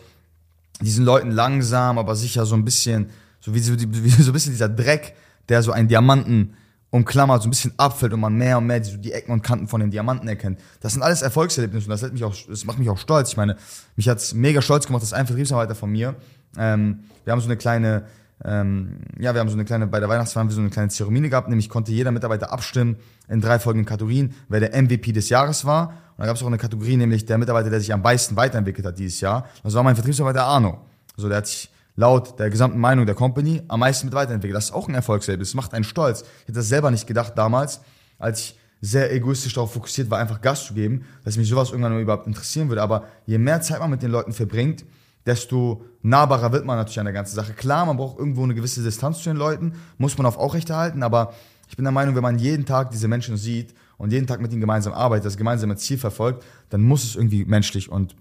diesen 0.82 1.06
Leuten 1.06 1.32
langsam, 1.32 1.98
aber 1.98 2.16
sicher 2.16 2.46
so 2.46 2.56
ein 2.56 2.64
bisschen, 2.64 3.10
so 3.40 3.54
wie, 3.54 3.60
wie 3.60 4.10
so 4.10 4.32
ein 4.32 4.34
bisschen 4.34 4.54
dieser 4.54 4.70
Dreck, 4.70 5.14
der 5.50 5.62
so 5.62 5.72
einen 5.72 5.88
Diamanten 5.88 6.54
umklammert, 6.90 7.42
so 7.42 7.48
ein 7.48 7.52
bisschen 7.52 7.74
abfällt 7.78 8.14
und 8.14 8.22
man 8.22 8.34
mehr 8.34 8.58
und 8.58 8.68
mehr 8.68 8.80
die, 8.80 8.98
die 8.98 9.12
Ecken 9.12 9.32
und 9.32 9.44
Kanten 9.44 9.68
von 9.68 9.82
den 9.82 9.92
Diamanten 9.92 10.28
erkennt. 10.28 10.60
Das 10.80 10.94
sind 10.94 11.02
alles 11.02 11.22
Erfolgserlebnisse 11.22 11.86
und 11.88 11.92
das, 11.92 12.04
hat 12.04 12.14
mich 12.14 12.24
auch, 12.24 12.36
das 12.48 12.66
macht 12.66 12.80
mich 12.80 12.90
auch 12.90 12.98
stolz. 12.98 13.30
Ich 13.30 13.38
meine, 13.38 13.58
mich 13.96 14.08
hat's 14.08 14.34
mega 14.34 14.62
stolz 14.62 14.88
gemacht, 14.88 15.04
dass 15.04 15.14
ein 15.14 15.28
Vertriebsarbeiter 15.28 15.76
von 15.76 15.92
mir, 15.92 16.16
ähm, 16.58 17.00
wir 17.26 17.34
haben 17.34 17.42
so 17.42 17.48
eine 17.48 17.58
kleine, 17.58 18.06
ähm, 18.46 19.00
ja, 19.20 19.34
wir 19.34 19.42
haben 19.42 19.50
so 19.50 19.56
eine 19.56 19.66
kleine, 19.66 19.88
bei 19.88 20.00
der 20.00 20.08
Weihnachtsfeier 20.08 20.42
haben 20.42 20.50
wir 20.50 20.56
so 20.56 20.62
eine 20.62 20.70
kleine 20.70 20.90
Zeremonie 20.90 21.30
gehabt, 21.30 21.50
nämlich 21.50 21.68
konnte 21.70 21.92
jeder 21.92 22.12
Mitarbeiter 22.12 22.52
abstimmen 22.54 22.96
in 23.28 23.42
drei 23.42 23.60
folgenden 23.60 23.86
Kategorien, 23.86 24.34
wer 24.48 24.62
der 24.62 24.82
MVP 24.82 25.12
des 25.12 25.28
Jahres 25.30 25.66
war. 25.66 25.90
Und 25.90 26.20
da 26.20 26.26
gab 26.26 26.38
es 26.38 26.42
auch 26.42 26.48
eine 26.48 26.58
Kategorie, 26.58 26.96
nämlich 26.96 27.26
der 27.26 27.38
Mitarbeiter, 27.38 27.70
der 27.70 27.82
sich 27.82 27.94
am 27.94 28.02
meisten 28.02 28.36
weiterentwickelt 28.38 28.88
hat 28.88 28.98
dieses 28.98 29.20
Jahr. 29.20 29.48
Das 29.64 29.74
war 29.74 29.84
mein 29.84 29.96
Vertriebsarbeiter 29.96 30.46
Arno. 30.46 30.80
Also 31.16 31.28
der 31.28 31.40
hat 31.40 31.48
sich 31.48 31.70
laut 31.98 32.40
der 32.40 32.50
gesamten 32.50 32.80
Meinung 32.80 33.06
der 33.06 33.16
Company 33.16 33.62
am 33.68 33.82
meisten 33.82 34.08
mit 34.08 34.14
weiterentwickelt. 34.14 34.56
Das 34.56 34.66
ist 34.66 34.72
auch 34.72 34.88
ein 34.88 34.96
Erfolgserlebnis. 34.96 35.50
Das 35.50 35.56
macht 35.56 35.74
einen 35.74 35.84
stolz. 35.84 36.22
Ich 36.22 36.44
hätte 36.44 36.54
das 36.54 36.70
selber 36.70 36.90
nicht 36.92 37.08
gedacht 37.08 37.34
damals, 37.36 37.82
als 38.18 38.40
ich 38.40 38.60
sehr 38.80 39.12
egoistisch 39.12 39.56
darauf 39.56 39.74
fokussiert 39.74 40.10
war, 40.12 40.20
einfach 40.20 40.40
Gas 40.40 40.68
zu 40.68 40.76
geben, 40.76 41.06
dass 41.26 41.36
mich 41.36 41.50
sowas 41.50 41.72
irgendwann 41.72 42.00
überhaupt 42.00 42.28
interessieren 42.28 42.70
würde. 42.70 42.84
Aber 42.84 43.08
je 43.26 43.40
mehr 43.40 43.60
Zeit 43.62 43.80
man 43.80 43.90
mit 43.90 44.04
den 44.04 44.12
Leuten 44.12 44.32
verbringt, 44.32 44.86
desto 45.26 45.84
nahbarer 46.04 46.52
wird 46.52 46.66
man 46.66 46.78
natürlich 46.78 47.00
an 47.00 47.06
der 47.06 47.14
ganzen 47.14 47.36
Sache. 47.36 47.54
Klar, 47.54 47.88
man 47.88 47.98
braucht 47.98 48.20
irgendwo 48.20 48.44
eine 48.44 48.54
gewisse 48.54 48.84
Distanz 48.84 49.24
zu 49.24 49.30
den 49.30 49.38
Leuten, 49.38 49.74
muss 49.98 50.18
man 50.18 50.28
auf 50.28 50.38
aufrechterhalten, 50.38 51.02
aber 51.02 51.34
ich 51.68 51.76
bin 51.76 51.84
der 51.84 51.92
Meinung, 51.92 52.16
wenn 52.16 52.24
man 52.24 52.38
jeden 52.38 52.66
Tag 52.66 52.92
diese 52.92 53.08
Menschen 53.08 53.36
sieht 53.36 53.74
und 53.98 54.14
jeden 54.14 54.28
Tag 54.28 54.40
mit 54.40 54.52
ihnen 54.52 54.62
gemeinsam 54.62 54.94
arbeitet, 54.94 55.26
das 55.26 55.36
gemeinsame 55.36 55.76
Ziel 55.76 55.98
verfolgt, 55.98 56.46
dann 56.70 56.82
muss 56.82 57.04
es 57.04 57.16
irgendwie 57.16 57.44
menschlich 57.44 57.92
und 57.92 58.16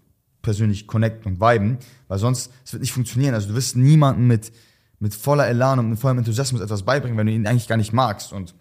persönlich 0.47 0.87
connecten 0.87 1.33
und 1.33 1.41
viben, 1.41 1.79
weil 2.07 2.19
sonst 2.19 2.53
es 2.65 2.73
wird 2.73 2.81
nicht 2.81 2.93
funktionieren. 2.93 3.35
Also 3.35 3.49
du 3.49 3.55
wirst 3.55 3.75
niemanden 3.77 4.29
mit, 4.29 4.53
mit 5.01 5.13
voller 5.13 5.49
Elan 5.49 5.81
und 5.81 5.91
mit 5.91 5.99
vollem 5.99 6.19
Enthusiasmus 6.19 6.61
etwas 6.61 6.85
beibringen, 6.85 7.19
wenn 7.19 7.27
du 7.27 7.33
ihn 7.33 7.47
eigentlich 7.49 7.67
gar 7.67 7.77
nicht 7.77 7.93
magst. 7.93 8.33
Und 8.33 8.55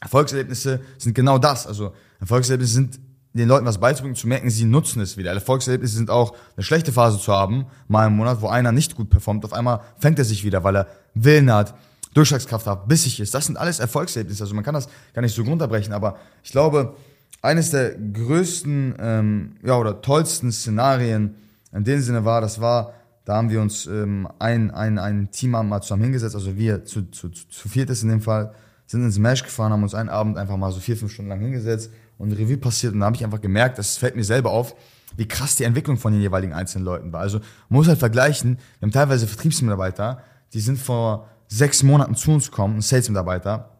Erfolgserlebnisse 0.00 0.80
sind 0.98 1.14
genau 1.14 1.38
das. 1.38 1.68
Also 1.68 1.92
Erfolgserlebnisse 2.18 2.74
sind 2.74 3.00
den 3.34 3.48
Leuten 3.48 3.64
was 3.64 3.78
beizubringen, 3.78 4.16
zu 4.16 4.26
merken, 4.26 4.50
sie 4.50 4.64
nutzen 4.64 5.00
es 5.00 5.16
wieder. 5.16 5.32
Erfolgserlebnisse 5.32 5.96
sind 5.96 6.10
auch 6.10 6.34
eine 6.56 6.64
schlechte 6.64 6.92
Phase 6.92 7.18
zu 7.20 7.32
haben, 7.32 7.66
mal 7.86 8.08
im 8.08 8.16
Monat, 8.16 8.42
wo 8.42 8.48
einer 8.48 8.72
nicht 8.72 8.96
gut 8.96 9.08
performt. 9.08 9.44
Auf 9.44 9.52
einmal 9.52 9.80
fängt 9.98 10.18
er 10.18 10.24
sich 10.24 10.42
wieder, 10.42 10.64
weil 10.64 10.76
er 10.76 10.86
Willen 11.14 11.50
hat, 11.52 11.74
Durchschlagskraft 12.14 12.66
hat, 12.66 12.88
bissig 12.88 13.20
ist. 13.20 13.32
Das 13.32 13.46
sind 13.46 13.56
alles 13.56 13.78
Erfolgserlebnisse. 13.78 14.42
Also 14.42 14.56
man 14.56 14.64
kann 14.64 14.74
das 14.74 14.88
gar 15.14 15.22
nicht 15.22 15.34
so 15.34 15.42
runterbrechen, 15.42 15.92
aber 15.92 16.18
ich 16.42 16.50
glaube, 16.50 16.96
eines 17.42 17.70
der 17.70 17.96
größten 17.96 18.94
ähm, 18.98 19.56
ja, 19.64 19.76
oder 19.76 20.00
tollsten 20.00 20.52
Szenarien 20.52 21.34
in 21.72 21.84
dem 21.84 22.00
Sinne 22.00 22.24
war, 22.24 22.40
das 22.40 22.60
war, 22.60 22.94
da 23.24 23.36
haben 23.36 23.50
wir 23.50 23.60
uns 23.60 23.86
ähm, 23.86 24.28
ein, 24.38 24.70
ein, 24.70 24.98
ein 24.98 25.30
Team 25.30 25.50
mal 25.50 25.80
zusammen 25.82 26.04
hingesetzt, 26.04 26.34
also 26.34 26.56
wir 26.56 26.84
zu, 26.84 27.10
zu, 27.10 27.28
zu, 27.30 27.48
zu 27.48 27.80
ist 27.80 28.02
in 28.02 28.08
dem 28.08 28.20
Fall, 28.20 28.54
sind 28.86 29.02
ins 29.04 29.18
Mesh 29.18 29.42
gefahren, 29.42 29.72
haben 29.72 29.82
uns 29.82 29.94
einen 29.94 30.08
Abend 30.08 30.38
einfach 30.38 30.56
mal 30.56 30.70
so 30.70 30.80
vier, 30.80 30.96
fünf 30.96 31.12
Stunden 31.12 31.30
lang 31.30 31.40
hingesetzt 31.40 31.90
und 32.18 32.32
Revue 32.32 32.58
passiert 32.58 32.94
und 32.94 33.00
da 33.00 33.06
habe 33.06 33.16
ich 33.16 33.24
einfach 33.24 33.40
gemerkt, 33.40 33.78
das 33.78 33.96
fällt 33.96 34.16
mir 34.16 34.24
selber 34.24 34.50
auf, 34.50 34.76
wie 35.16 35.26
krass 35.26 35.56
die 35.56 35.64
Entwicklung 35.64 35.96
von 35.96 36.12
den 36.12 36.22
jeweiligen 36.22 36.52
einzelnen 36.52 36.84
Leuten 36.84 37.12
war. 37.12 37.20
Also 37.20 37.38
man 37.38 37.78
muss 37.78 37.88
halt 37.88 37.98
vergleichen, 37.98 38.58
wir 38.78 38.86
haben 38.86 38.92
teilweise 38.92 39.26
Vertriebsmitarbeiter, 39.26 40.22
die 40.52 40.60
sind 40.60 40.78
vor 40.78 41.28
sechs 41.48 41.82
Monaten 41.82 42.14
zu 42.14 42.30
uns 42.30 42.50
gekommen, 42.50 42.76
ein 42.76 42.82
Sales-Mitarbeiter, 42.82 43.70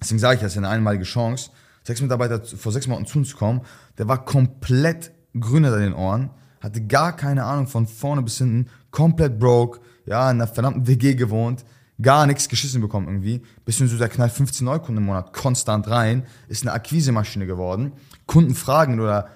deswegen 0.00 0.20
sage 0.20 0.36
ich, 0.36 0.40
das 0.42 0.52
ist 0.52 0.58
eine 0.58 0.68
einmalige 0.68 1.04
Chance, 1.04 1.50
sechs 1.82 2.00
Mitarbeiter 2.00 2.42
vor 2.44 2.72
sechs 2.72 2.86
Monaten 2.86 3.06
zu 3.06 3.18
uns 3.18 3.36
kommen, 3.36 3.62
der 3.98 4.08
war 4.08 4.24
komplett 4.24 5.12
grün 5.38 5.64
in 5.64 5.80
den 5.80 5.94
Ohren, 5.94 6.30
hatte 6.60 6.80
gar 6.86 7.16
keine 7.16 7.44
Ahnung 7.44 7.66
von 7.66 7.86
vorne 7.86 8.22
bis 8.22 8.38
hinten, 8.38 8.68
komplett 8.90 9.38
broke, 9.38 9.80
ja, 10.06 10.30
in 10.30 10.40
einer 10.40 10.46
verdammten 10.46 10.86
WG 10.86 11.14
gewohnt, 11.14 11.64
gar 12.00 12.26
nichts 12.26 12.48
geschissen 12.48 12.80
bekommen 12.80 13.08
irgendwie, 13.08 13.42
bis 13.64 13.78
hin 13.78 13.88
zu 13.88 13.96
der 13.96 14.08
knallt 14.08 14.32
15 14.32 14.64
Neukunden 14.64 14.98
im 14.98 15.06
Monat 15.06 15.32
konstant 15.32 15.88
rein, 15.88 16.24
ist 16.48 16.62
eine 16.62 16.72
Akquisemaschine 16.72 17.46
geworden, 17.46 17.92
Kunden 18.26 18.54
fragen 18.54 19.00
oder 19.00 19.28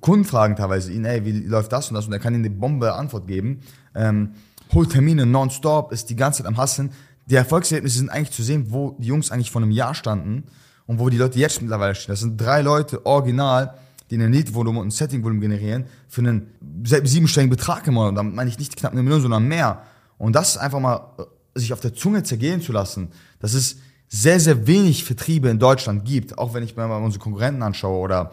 Kunden 0.00 0.24
fragen 0.24 0.54
teilweise 0.54 0.92
ihn, 0.92 1.04
ey, 1.04 1.24
wie 1.24 1.32
läuft 1.40 1.72
das 1.72 1.88
und 1.88 1.94
das? 1.94 2.06
Und 2.06 2.12
er 2.12 2.20
kann 2.20 2.34
ihnen 2.34 2.44
eine 2.44 2.54
Bombe 2.54 2.94
Antwort 2.94 3.26
geben, 3.26 3.60
ähm, 3.96 4.34
holt 4.72 4.92
Termine 4.92 5.26
nonstop, 5.26 5.90
ist 5.90 6.08
die 6.08 6.14
ganze 6.14 6.38
Zeit 6.38 6.46
am 6.46 6.56
Hasseln. 6.56 6.92
Die 7.26 7.34
Erfolgserlebnisse 7.34 7.98
sind 7.98 8.10
eigentlich 8.10 8.30
zu 8.30 8.44
sehen, 8.44 8.66
wo 8.68 8.96
die 8.98 9.08
Jungs 9.08 9.32
eigentlich 9.32 9.50
vor 9.50 9.60
einem 9.60 9.72
Jahr 9.72 9.94
standen 9.94 10.44
und 10.90 10.98
wo 10.98 11.08
die 11.08 11.18
Leute 11.18 11.38
jetzt 11.38 11.62
mittlerweile 11.62 11.94
stehen. 11.94 12.10
Das 12.10 12.18
sind 12.18 12.36
drei 12.36 12.62
Leute 12.62 13.06
original, 13.06 13.74
die 14.10 14.16
ein 14.16 14.32
Lead-Volumen 14.32 14.80
und 14.80 14.88
ein 14.88 14.90
Setting-Volumen 14.90 15.40
generieren 15.40 15.84
für 16.08 16.20
einen 16.20 16.50
siebenstelligen 16.82 17.48
Betrag 17.48 17.86
im 17.86 17.94
Monat. 17.94 18.08
Und 18.08 18.14
damit 18.16 18.34
meine 18.34 18.50
ich 18.50 18.58
nicht 18.58 18.74
knapp 18.74 18.90
eine 18.90 19.04
Million, 19.04 19.22
sondern 19.22 19.46
mehr. 19.46 19.84
Und 20.18 20.34
das 20.34 20.58
einfach 20.58 20.80
mal 20.80 21.12
äh, 21.18 21.60
sich 21.60 21.72
auf 21.72 21.78
der 21.78 21.94
Zunge 21.94 22.24
zergehen 22.24 22.60
zu 22.60 22.72
lassen, 22.72 23.12
dass 23.38 23.54
es 23.54 23.76
sehr, 24.08 24.40
sehr 24.40 24.66
wenig 24.66 25.04
Vertriebe 25.04 25.48
in 25.48 25.60
Deutschland 25.60 26.04
gibt, 26.04 26.38
auch 26.38 26.54
wenn 26.54 26.64
ich 26.64 26.74
mir 26.74 26.88
mal 26.88 26.96
unsere 26.96 27.22
Konkurrenten 27.22 27.62
anschaue 27.62 28.00
oder, 28.00 28.32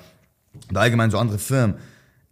oder 0.72 0.82
allgemein 0.82 1.12
so 1.12 1.20
andere 1.20 1.38
Firmen 1.38 1.76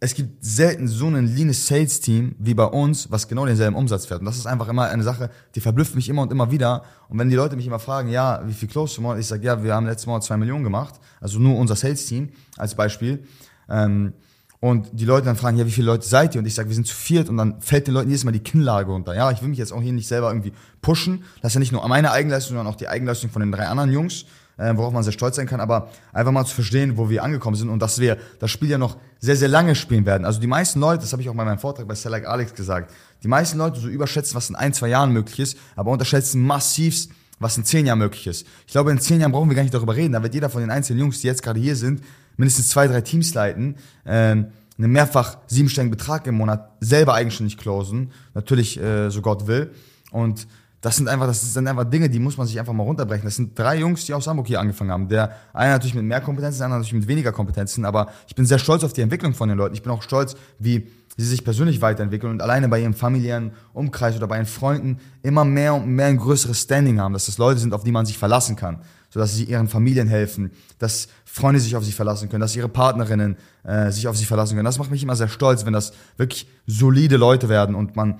es 0.05 0.13
gibt 0.13 0.45
selten 0.45 0.87
so 0.87 1.07
ein 1.07 1.25
leanes 1.25 1.65
Sales-Team 1.67 2.35
wie 2.37 2.53
bei 2.53 2.65
uns, 2.65 3.09
was 3.09 3.27
genau 3.27 3.45
denselben 3.45 3.75
Umsatz 3.75 4.05
fährt. 4.05 4.19
Und 4.19 4.27
das 4.27 4.37
ist 4.37 4.45
einfach 4.45 4.67
immer 4.67 4.87
eine 4.87 5.01
Sache, 5.01 5.31
die 5.55 5.61
verblüfft 5.61 5.95
mich 5.95 6.07
immer 6.09 6.21
und 6.21 6.31
immer 6.31 6.51
wieder. 6.51 6.83
Und 7.09 7.17
wenn 7.17 7.29
die 7.29 7.35
Leute 7.35 7.55
mich 7.55 7.65
immer 7.65 7.79
fragen, 7.79 8.09
ja, 8.09 8.41
wie 8.45 8.53
viel 8.53 8.69
close 8.69 9.01
du 9.01 9.13
Ich 9.15 9.25
sage, 9.25 9.43
ja, 9.43 9.63
wir 9.63 9.73
haben 9.73 9.87
letztes 9.87 10.05
Mal 10.05 10.21
zwei 10.21 10.37
Millionen 10.37 10.63
gemacht. 10.63 10.99
Also 11.19 11.39
nur 11.39 11.57
unser 11.57 11.75
Sales-Team 11.75 12.29
als 12.55 12.75
Beispiel. 12.75 13.25
Ähm, 13.67 14.13
und 14.59 14.87
die 14.93 15.05
Leute 15.05 15.25
dann 15.25 15.35
fragen, 15.35 15.57
ja, 15.57 15.65
wie 15.65 15.71
viele 15.71 15.87
Leute 15.87 16.07
seid 16.07 16.35
ihr? 16.35 16.39
Und 16.39 16.45
ich 16.45 16.53
sage, 16.53 16.69
wir 16.69 16.75
sind 16.75 16.85
zu 16.85 16.95
viert. 16.95 17.27
Und 17.27 17.37
dann 17.37 17.59
fällt 17.61 17.87
den 17.87 17.95
Leuten 17.95 18.09
jedes 18.09 18.25
Mal 18.25 18.31
die 18.31 18.39
Kinnlage 18.39 18.91
runter. 18.91 19.15
Ja, 19.15 19.31
ich 19.31 19.41
will 19.41 19.49
mich 19.49 19.57
jetzt 19.57 19.73
auch 19.73 19.81
hier 19.81 19.93
nicht 19.93 20.07
selber 20.07 20.29
irgendwie 20.29 20.53
pushen. 20.81 21.23
Das 21.41 21.51
ist 21.51 21.55
ja 21.55 21.59
nicht 21.59 21.71
nur 21.71 21.87
meine 21.87 22.11
Eigenleistung, 22.11 22.57
sondern 22.57 22.71
auch 22.71 22.77
die 22.77 22.87
Eigenleistung 22.87 23.31
von 23.31 23.39
den 23.41 23.51
drei 23.51 23.65
anderen 23.67 23.91
Jungs 23.91 24.25
äh, 24.57 24.75
worauf 24.75 24.93
man 24.93 25.03
sehr 25.03 25.13
stolz 25.13 25.35
sein 25.35 25.47
kann, 25.47 25.59
aber 25.59 25.89
einfach 26.13 26.31
mal 26.31 26.45
zu 26.45 26.55
verstehen, 26.55 26.97
wo 26.97 27.09
wir 27.09 27.23
angekommen 27.23 27.55
sind 27.55 27.69
und 27.69 27.79
dass 27.79 27.99
wir 27.99 28.17
das 28.39 28.51
Spiel 28.51 28.69
ja 28.69 28.77
noch 28.77 28.97
sehr, 29.19 29.35
sehr 29.35 29.49
lange 29.49 29.75
spielen 29.75 30.05
werden. 30.05 30.25
Also 30.25 30.39
die 30.39 30.47
meisten 30.47 30.79
Leute, 30.79 31.01
das 31.01 31.11
habe 31.11 31.21
ich 31.21 31.29
auch 31.29 31.35
bei 31.35 31.45
meinem 31.45 31.59
Vortrag 31.59 31.87
bei 31.87 31.95
Select 31.95 32.25
Alex 32.25 32.53
gesagt, 32.53 32.93
die 33.23 33.27
meisten 33.27 33.57
Leute 33.57 33.79
so 33.79 33.87
überschätzen, 33.87 34.35
was 34.35 34.49
in 34.49 34.55
ein, 34.55 34.73
zwei 34.73 34.87
Jahren 34.87 35.11
möglich 35.11 35.39
ist, 35.39 35.57
aber 35.75 35.91
unterschätzen 35.91 36.41
massivst, 36.41 37.11
was 37.39 37.57
in 37.57 37.65
zehn 37.65 37.85
Jahren 37.85 37.99
möglich 37.99 38.27
ist. 38.27 38.47
Ich 38.65 38.71
glaube, 38.71 38.91
in 38.91 38.99
zehn 38.99 39.19
Jahren 39.19 39.31
brauchen 39.31 39.49
wir 39.49 39.55
gar 39.55 39.63
nicht 39.63 39.73
darüber 39.73 39.95
reden. 39.95 40.13
Da 40.13 40.23
wird 40.23 40.33
jeder 40.33 40.49
von 40.49 40.61
den 40.61 40.71
einzelnen 40.71 40.99
Jungs, 40.99 41.21
die 41.21 41.27
jetzt 41.27 41.43
gerade 41.43 41.59
hier 41.59 41.75
sind, 41.75 42.01
mindestens 42.37 42.69
zwei, 42.69 42.87
drei 42.87 43.01
Teams 43.01 43.33
leiten, 43.33 43.75
ähm, 44.05 44.47
einen 44.77 44.91
mehrfach 44.91 45.37
siebenstelligen 45.47 45.95
Betrag 45.95 46.27
im 46.27 46.35
Monat 46.35 46.71
selber 46.81 47.13
eigenständig 47.13 47.57
closen, 47.57 48.11
natürlich 48.33 48.79
äh, 48.79 49.09
so 49.09 49.21
Gott 49.21 49.47
will. 49.47 49.71
Und 50.11 50.47
das 50.85 50.97
sind 50.97 51.07
einfach, 51.07 51.25
das 51.25 51.41
sind 51.41 51.67
einfach 51.67 51.85
Dinge, 51.85 52.11
die 52.11 52.19
muss 52.19 52.37
man 52.37 52.45
sich 52.45 52.59
einfach 52.59 52.71
mal 52.71 52.83
runterbrechen. 52.83 53.25
Das 53.25 53.37
sind 53.37 53.57
drei 53.57 53.79
Jungs, 53.79 54.05
die 54.05 54.13
aus 54.13 54.27
Hamburg 54.27 54.45
hier 54.45 54.59
angefangen 54.59 54.91
haben. 54.91 55.07
Der 55.09 55.31
eine 55.51 55.71
natürlich 55.71 55.95
mit 55.95 56.03
mehr 56.03 56.21
Kompetenzen, 56.21 56.59
der 56.59 56.65
andere 56.65 56.81
natürlich 56.81 57.01
mit 57.01 57.07
weniger 57.07 57.31
Kompetenzen, 57.31 57.85
aber 57.85 58.11
ich 58.27 58.35
bin 58.35 58.45
sehr 58.45 58.59
stolz 58.59 58.83
auf 58.83 58.93
die 58.93 59.01
Entwicklung 59.01 59.33
von 59.33 59.49
den 59.49 59.57
Leuten. 59.57 59.73
Ich 59.73 59.81
bin 59.81 59.91
auch 59.91 60.03
stolz, 60.03 60.35
wie 60.59 60.87
sie 61.17 61.25
sich 61.25 61.43
persönlich 61.43 61.81
weiterentwickeln 61.81 62.31
und 62.31 62.39
alleine 62.39 62.69
bei 62.69 62.79
ihrem 62.79 62.93
familiären 62.93 63.53
Umkreis 63.73 64.15
oder 64.15 64.27
bei 64.27 64.35
ihren 64.35 64.45
Freunden 64.45 64.99
immer 65.23 65.43
mehr 65.43 65.73
und 65.73 65.87
mehr 65.87 66.05
ein 66.05 66.17
größeres 66.17 66.61
Standing 66.61 66.99
haben, 66.99 67.13
dass 67.13 67.25
das 67.25 67.39
Leute 67.39 67.59
sind, 67.59 67.73
auf 67.73 67.83
die 67.83 67.91
man 67.91 68.05
sich 68.05 68.19
verlassen 68.19 68.55
kann, 68.55 68.83
sodass 69.09 69.33
sie 69.33 69.45
ihren 69.45 69.67
Familien 69.67 70.07
helfen, 70.07 70.51
dass 70.77 71.07
Freunde 71.25 71.59
sich 71.59 71.75
auf 71.75 71.83
sie 71.83 71.93
verlassen 71.93 72.29
können, 72.29 72.41
dass 72.41 72.55
ihre 72.55 72.69
Partnerinnen 72.69 73.37
äh, 73.63 73.89
sich 73.89 74.07
auf 74.07 74.17
sie 74.17 74.25
verlassen 74.25 74.53
können. 74.53 74.65
Das 74.65 74.77
macht 74.77 74.91
mich 74.91 75.01
immer 75.01 75.15
sehr 75.15 75.29
stolz, 75.29 75.65
wenn 75.65 75.73
das 75.73 75.93
wirklich 76.17 76.47
solide 76.67 77.17
Leute 77.17 77.49
werden 77.49 77.73
und 77.73 77.95
man 77.95 78.19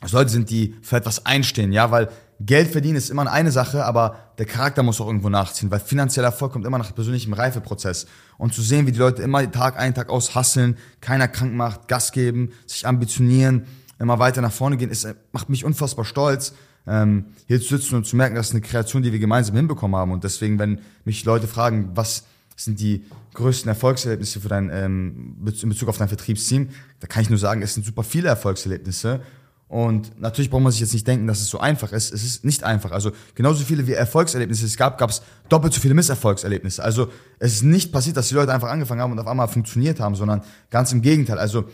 dass 0.00 0.12
Leute 0.12 0.30
sind, 0.30 0.50
die 0.50 0.76
für 0.82 0.96
etwas 0.96 1.26
einstehen, 1.26 1.72
ja, 1.72 1.90
weil 1.90 2.08
Geld 2.40 2.70
verdienen 2.70 2.96
ist 2.96 3.10
immer 3.10 3.30
eine 3.30 3.50
Sache, 3.50 3.84
aber 3.84 4.16
der 4.38 4.46
Charakter 4.46 4.84
muss 4.84 5.00
auch 5.00 5.06
irgendwo 5.06 5.28
nachziehen, 5.28 5.72
weil 5.72 5.80
finanzieller 5.80 6.28
Erfolg 6.28 6.52
kommt 6.52 6.66
immer 6.66 6.78
nach 6.78 6.94
persönlichem 6.94 7.32
Reifeprozess. 7.32 8.06
Und 8.36 8.54
zu 8.54 8.62
sehen, 8.62 8.86
wie 8.86 8.92
die 8.92 8.98
Leute 9.00 9.22
immer 9.22 9.50
Tag 9.50 9.76
ein, 9.76 9.92
Tag 9.92 10.08
aus 10.08 10.36
hasseln, 10.36 10.76
keiner 11.00 11.26
krank 11.26 11.52
macht, 11.54 11.88
Gas 11.88 12.12
geben, 12.12 12.52
sich 12.66 12.86
ambitionieren, 12.86 13.64
immer 13.98 14.20
weiter 14.20 14.40
nach 14.40 14.52
vorne 14.52 14.76
gehen, 14.76 14.90
ist, 14.90 15.08
macht 15.32 15.48
mich 15.48 15.64
unfassbar 15.64 16.04
stolz, 16.04 16.54
ähm, 16.86 17.26
hier 17.48 17.60
zu 17.60 17.76
sitzen 17.76 17.96
und 17.96 18.06
zu 18.06 18.14
merken, 18.14 18.36
das 18.36 18.48
ist 18.48 18.52
eine 18.52 18.60
Kreation, 18.60 19.02
die 19.02 19.12
wir 19.12 19.18
gemeinsam 19.18 19.56
hinbekommen 19.56 19.96
haben. 19.96 20.12
Und 20.12 20.22
deswegen, 20.22 20.60
wenn 20.60 20.80
mich 21.04 21.24
Leute 21.24 21.48
fragen, 21.48 21.90
was 21.94 22.24
sind 22.54 22.78
die 22.78 23.04
größten 23.34 23.68
Erfolgserlebnisse 23.68 24.40
für 24.40 24.48
dein, 24.48 24.70
ähm, 24.72 25.36
in 25.44 25.68
Bezug 25.68 25.88
auf 25.88 25.98
dein 25.98 26.08
Vertriebsteam, 26.08 26.68
da 27.00 27.08
kann 27.08 27.22
ich 27.22 27.30
nur 27.30 27.38
sagen, 27.38 27.62
es 27.62 27.74
sind 27.74 27.84
super 27.84 28.04
viele 28.04 28.28
Erfolgserlebnisse. 28.28 29.20
Und 29.68 30.18
natürlich 30.18 30.50
braucht 30.50 30.62
man 30.62 30.72
sich 30.72 30.80
jetzt 30.80 30.94
nicht 30.94 31.06
denken, 31.06 31.26
dass 31.26 31.40
es 31.40 31.48
so 31.48 31.60
einfach 31.60 31.92
ist. 31.92 32.10
Es 32.12 32.24
ist 32.24 32.44
nicht 32.44 32.64
einfach. 32.64 32.90
Also 32.90 33.12
genauso 33.34 33.64
viele 33.64 33.86
wie 33.86 33.92
Erfolgserlebnisse 33.92 34.64
es 34.64 34.78
gab, 34.78 34.96
gab 34.96 35.10
es 35.10 35.22
doppelt 35.50 35.74
so 35.74 35.80
viele 35.80 35.92
Misserfolgserlebnisse. 35.92 36.82
Also 36.82 37.10
es 37.38 37.52
ist 37.52 37.62
nicht 37.62 37.92
passiert, 37.92 38.16
dass 38.16 38.28
die 38.28 38.34
Leute 38.34 38.52
einfach 38.52 38.70
angefangen 38.70 39.02
haben 39.02 39.12
und 39.12 39.18
auf 39.18 39.26
einmal 39.26 39.48
funktioniert 39.48 40.00
haben, 40.00 40.14
sondern 40.14 40.42
ganz 40.70 40.92
im 40.92 41.02
Gegenteil. 41.02 41.38
Also 41.38 41.66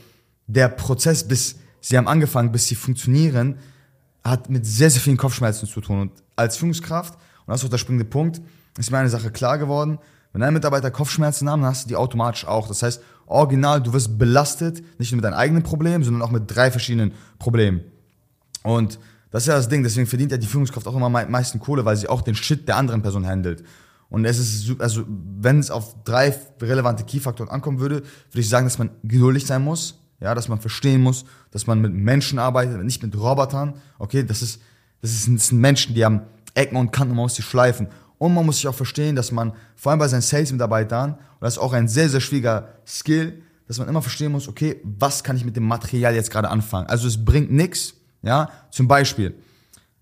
der 0.49 0.69
Prozess, 0.69 1.27
bis 1.27 1.57
sie 1.81 1.97
haben 1.97 2.09
angefangen, 2.09 2.51
bis 2.51 2.67
sie 2.67 2.75
funktionieren, 2.75 3.59
hat 4.25 4.51
mit 4.51 4.67
sehr, 4.67 4.91
sehr 4.91 5.01
vielen 5.01 5.17
Kopfschmerzen 5.17 5.69
zu 5.69 5.81
tun. 5.81 6.01
Und 6.01 6.13
als 6.35 6.57
Führungskraft, 6.57 7.15
und 7.15 7.53
das 7.53 7.61
ist 7.61 7.67
auch 7.67 7.71
der 7.71 7.79
springende 7.79 8.07
Punkt, 8.07 8.41
ist 8.77 8.91
mir 8.91 8.99
eine 8.99 9.09
Sache 9.09 9.31
klar 9.31 9.59
geworden, 9.59 9.99
wenn 10.35 10.41
dein 10.41 10.53
Mitarbeiter 10.53 10.91
Kopfschmerzen 10.91 11.49
haben, 11.49 11.63
dann 11.63 11.71
hast 11.71 11.85
du 11.85 11.89
die 11.89 11.97
automatisch 11.97 12.45
auch. 12.45 12.67
Das 12.67 12.83
heißt, 12.83 13.01
original, 13.27 13.81
du 13.81 13.93
wirst 13.93 14.19
belastet, 14.19 14.83
nicht 14.99 15.13
nur 15.13 15.19
mit 15.19 15.25
deinen 15.25 15.35
eigenen 15.35 15.63
Problemen, 15.63 16.03
sondern 16.03 16.23
auch 16.23 16.33
mit 16.33 16.43
drei 16.53 16.73
verschiedenen 16.73 17.13
Problemen. 17.39 17.83
Und 18.65 18.99
das 19.31 19.45
ist 19.45 19.47
ja 19.47 19.55
das 19.55 19.69
Ding, 19.69 19.85
deswegen 19.85 20.09
verdient 20.09 20.33
ja 20.33 20.37
die 20.37 20.49
Führungskraft 20.49 20.89
auch 20.89 20.97
immer 20.97 21.07
am 21.07 21.31
meisten 21.31 21.61
Kohle, 21.61 21.85
weil 21.85 21.97
sie 21.97 22.09
auch 22.09 22.21
den 22.21 22.35
Shit 22.35 22.67
der 22.67 22.77
anderen 22.77 23.01
Person 23.01 23.25
handelt. 23.25 23.63
Und 24.11 24.25
es 24.25 24.39
ist, 24.39 24.81
also, 24.81 25.05
wenn 25.09 25.61
es 25.61 25.71
auf 25.71 26.03
drei 26.03 26.35
relevante 26.61 27.05
Key-Faktoren 27.05 27.49
ankommen 27.49 27.79
würde, 27.79 27.97
würde 27.97 28.41
ich 28.41 28.49
sagen, 28.49 28.67
dass 28.67 28.79
man 28.79 28.91
geduldig 29.05 29.47
sein 29.47 29.63
muss, 29.63 30.01
ja, 30.21 30.35
dass 30.35 30.49
man 30.49 30.61
verstehen 30.61 31.01
muss, 31.01 31.25
dass 31.53 31.69
man 31.69 31.81
mit 31.81 31.93
Menschen 31.93 32.41
arbeitet, 32.41 32.83
nicht 32.83 33.03
mit 33.05 33.17
Robotern. 33.17 33.75
Okay, 34.01 34.25
das 34.25 34.43
ist, 34.43 34.61
das, 35.01 35.13
ist, 35.13 35.29
das 35.29 35.49
sind 35.49 35.61
Menschen, 35.61 35.95
die 35.95 36.05
haben 36.05 36.23
Ecken 36.55 36.77
und 36.77 36.91
Kanten, 36.93 37.15
man 37.15 37.25
muss 37.25 37.37
sie 37.37 37.43
schleifen. 37.43 37.89
Und 38.19 38.35
man 38.35 38.47
muss 38.47 38.57
sich 38.57 38.69
auch 38.69 38.75
verstehen, 38.75 39.17
dass 39.17 39.33
man, 39.33 39.53
vor 39.77 39.91
allem 39.91 39.99
bei 39.99 40.09
seinen 40.09 40.23
Sales-Mitarbeitern, 40.23 41.13
und 41.13 41.19
das 41.41 41.55
ist 41.55 41.59
auch 41.59 41.73
ein 41.73 41.89
sehr, 41.89 42.09
sehr 42.09 42.21
schwieriger 42.21 42.69
Skill, 42.87 43.43
dass 43.67 43.79
man 43.79 43.89
immer 43.89 44.03
verstehen 44.03 44.33
muss, 44.33 44.49
okay, 44.49 44.81
was 44.85 45.25
kann 45.25 45.37
ich 45.37 45.45
mit 45.45 45.57
dem 45.57 45.65
Material 45.65 46.15
jetzt 46.15 46.31
gerade 46.31 46.49
anfangen? 46.49 46.87
Also 46.89 47.09
es 47.09 47.25
bringt 47.25 47.51
nichts, 47.51 47.95
ja, 48.23 48.51
zum 48.71 48.89
Beispiel, 48.89 49.35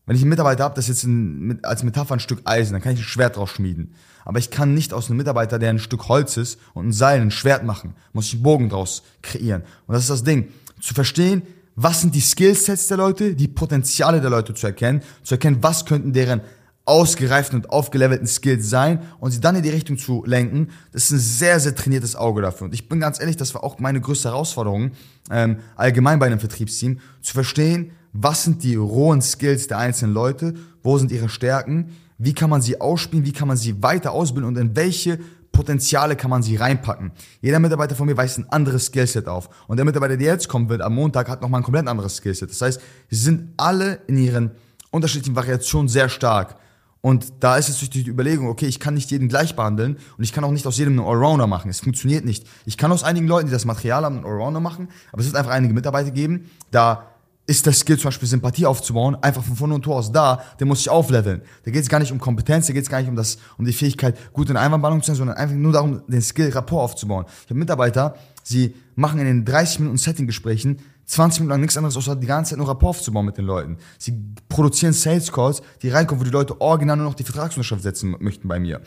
wenn 0.07 0.17
ich 0.17 0.23
einen 0.23 0.31
Mitarbeiter 0.31 0.65
habe, 0.65 0.75
das 0.75 0.89
ist 0.89 0.97
jetzt 0.97 1.05
ein, 1.05 1.61
als 1.63 1.85
Metapher 1.85 2.15
ein 2.15 2.21
Stück 2.21 2.41
Eisen, 2.45 2.73
dann 2.73 2.83
kann 2.83 2.93
ich 2.93 3.01
ein 3.01 3.05
Schwert 3.05 3.37
draus 3.37 3.51
schmieden. 3.51 3.95
Aber 4.25 4.39
ich 4.39 4.51
kann 4.51 4.75
nicht 4.75 4.93
aus 4.93 5.09
einem 5.09 5.17
Mitarbeiter, 5.17 5.59
der 5.59 5.71
ein 5.71 5.79
Stück 5.79 6.09
Holz 6.09 6.37
ist 6.37 6.59
und 6.75 6.89
ein 6.89 6.93
Seil, 6.93 7.21
ein 7.21 7.31
Schwert 7.31 7.65
machen, 7.65 7.95
muss 8.13 8.27
ich 8.27 8.35
einen 8.35 8.43
Bogen 8.43 8.69
draus 8.69 9.03
kreieren. 9.23 9.63
Und 9.87 9.95
das 9.95 10.03
ist 10.03 10.11
das 10.11 10.25
Ding, 10.25 10.49
zu 10.81 10.95
verstehen, 10.95 11.43
was 11.75 12.01
sind 12.01 12.15
die 12.15 12.21
Skillsets 12.21 12.89
der 12.89 12.99
Leute, 12.99 13.35
die 13.35 13.49
Potenziale 13.49 14.21
der 14.21 14.31
Leute 14.31 14.55
zu 14.55 14.67
erkennen, 14.67 15.03
zu 15.23 15.35
erkennen, 15.35 15.59
was 15.63 15.87
könnten 15.87 16.13
deren 16.13 16.43
ausgereiften 16.85 17.61
und 17.61 17.71
aufgelevelten 17.71 18.27
Skills 18.27 18.69
sein 18.69 19.03
und 19.21 19.31
sie 19.31 19.41
dann 19.41 19.55
in 19.55 19.63
die 19.63 19.71
Richtung 19.71 19.99
zu 19.99 20.25
lenken, 20.27 20.71
das 20.93 21.05
ist 21.05 21.11
ein 21.13 21.19
sehr, 21.19 21.61
sehr 21.61 21.75
trainiertes 21.75 22.17
Auge 22.17 22.43
dafür. 22.43 22.67
Und 22.67 22.75
ich 22.75 22.89
bin 22.89 22.99
ganz 22.99 23.21
ehrlich, 23.21 23.37
das 23.37 23.55
war 23.55 23.63
auch 23.63 23.79
meine 23.79 24.01
größte 24.01 24.31
Herausforderung, 24.31 24.93
ähm, 25.31 25.59
allgemein 25.77 26.19
bei 26.19 26.27
einem 26.27 26.41
Vertriebsteam, 26.41 26.99
zu 27.21 27.35
verstehen, 27.35 27.93
was 28.13 28.45
sind 28.45 28.63
die 28.63 28.75
rohen 28.75 29.23
Skills 29.23 29.69
der 29.69 29.79
einzelnen 29.79 30.13
Leute, 30.13 30.55
wo 30.83 30.99
sind 30.99 31.13
ihre 31.13 31.29
Stärken, 31.29 31.97
wie 32.19 32.35
kann 32.35 32.51
man 32.51 32.63
sie 32.63 32.81
ausspielen, 32.81 33.25
wie 33.25 33.33
kann 33.33 33.49
man 33.49 33.57
sie 33.57 33.83
weiter 33.83 34.13
ausbilden 34.13 34.49
und 34.49 34.59
in 34.59 34.77
welche 34.77 35.19
Potenziale 35.53 36.17
kann 36.17 36.31
man 36.31 36.43
sie 36.43 36.57
reinpacken. 36.57 37.13
Jeder 37.41 37.61
Mitarbeiter 37.61 37.95
von 37.95 38.07
mir 38.07 38.17
weist 38.17 38.39
ein 38.39 38.49
anderes 38.51 38.87
Skillset 38.87 39.29
auf. 39.29 39.49
Und 39.69 39.77
der 39.77 39.85
Mitarbeiter, 39.85 40.17
der 40.17 40.33
jetzt 40.33 40.49
kommen 40.49 40.69
wird, 40.69 40.81
am 40.81 40.95
Montag, 40.95 41.29
hat 41.29 41.43
nochmal 41.43 41.61
ein 41.61 41.65
komplett 41.65 41.87
anderes 41.87 42.17
Skillset. 42.17 42.51
Das 42.51 42.61
heißt, 42.61 42.81
sie 43.11 43.17
sind 43.17 43.53
alle 43.59 44.01
in 44.07 44.17
ihren 44.17 44.53
unterschiedlichen 44.91 45.37
Variationen 45.37 45.89
sehr 45.89 46.09
stark. 46.09 46.57
Und 47.03 47.33
da 47.41 47.57
ist 47.57 47.69
es 47.69 47.79
durch 47.79 47.91
die 47.91 48.07
Überlegung, 48.07 48.47
okay, 48.47 48.67
ich 48.67 48.79
kann 48.79 48.95
nicht 48.95 49.11
jeden 49.11 49.29
gleich 49.29 49.57
behandeln 49.57 49.99
und 50.17 50.25
ich 50.25 50.33
kann 50.33 50.45
auch 50.45 50.53
nicht 50.53 50.67
aus 50.69 50.79
jedem 50.79 51.01
einen 51.01 51.09
Allrounder 51.09 51.49
machen. 51.49 51.69
Es 51.69 51.81
funktioniert 51.81 52.25
nicht. 52.25 52.47
Ich 52.65 52.79
kann 52.79 52.93
aus 52.93 53.03
einigen 53.03 53.27
Leuten, 53.27 53.49
die 53.49 53.53
das 53.53 53.65
Material 53.65 54.05
haben, 54.05 54.19
einen 54.19 54.25
Allrounder 54.25 54.61
machen, 54.61 54.89
aber 55.11 55.21
es 55.21 55.27
wird 55.27 55.37
einfach 55.37 55.51
einige 55.51 55.75
Mitarbeiter 55.75 56.13
geben, 56.13 56.49
da 56.71 57.09
ist 57.45 57.67
das 57.67 57.81
Skill 57.81 57.99
zum 57.99 58.05
Beispiel 58.05 58.29
Sympathie 58.29 58.67
aufzubauen, 58.67 59.17
einfach 59.21 59.43
von 59.43 59.57
vorne 59.57 59.75
und 59.75 59.83
Tor 59.83 59.97
aus 59.97 60.13
da, 60.13 60.43
der 60.61 60.67
muss 60.67 60.79
sich 60.79 60.91
aufleveln. 60.91 61.43
Da 61.65 61.73
geht 61.73 61.83
es 61.83 61.89
gar 61.89 61.99
nicht 61.99 62.13
um 62.13 62.21
Kompetenz, 62.21 62.69
da 62.69 62.73
geht 62.73 62.85
es 62.85 62.89
gar 62.89 63.01
nicht 63.01 63.09
um 63.09 63.17
das, 63.17 63.39
um 63.59 63.65
die 63.65 63.73
Fähigkeit, 63.73 64.17
gut 64.33 64.49
in 64.49 64.57
Einwandballung 64.57 65.03
zu 65.03 65.09
sein, 65.09 65.17
sondern 65.17 65.37
einfach 65.37 65.57
nur 65.57 65.73
darum, 65.73 66.03
den 66.07 66.23
Skill 66.23 66.51
Rapport 66.51 66.85
aufzubauen. 66.85 67.27
Ich 67.45 67.51
habe 67.51 67.59
Mitarbeiter, 67.59 68.15
sie 68.45 68.77
machen 68.95 69.19
in 69.19 69.27
den 69.27 69.45
30 69.45 69.81
Minuten 69.81 69.99
Setting-Gesprächen 69.99 70.79
20 71.13 71.41
Minuten 71.41 71.51
lang 71.51 71.61
nichts 71.61 71.77
anderes, 71.77 71.97
außer 71.97 72.17
die 72.17 72.27
ganze 72.27 72.51
Zeit 72.51 72.59
nur 72.59 72.69
Rapport 72.69 72.97
aufzubauen 72.97 73.27
mit 73.27 73.37
den 73.37 73.45
Leuten. 73.45 73.77
Sie 73.99 74.15
produzieren 74.49 74.95
Sales 74.95 75.31
Calls, 75.31 75.61
die 75.83 75.91
reinkommen, 75.91 76.21
wo 76.21 76.25
die 76.25 76.31
Leute 76.31 76.59
original 76.59 76.97
nur 76.97 77.07
noch 77.07 77.15
die 77.15 77.25
Vertragsunterschrift 77.25 77.83
setzen 77.83 78.17
möchten 78.21 78.49
bei 78.49 78.59
mir. 78.59 78.81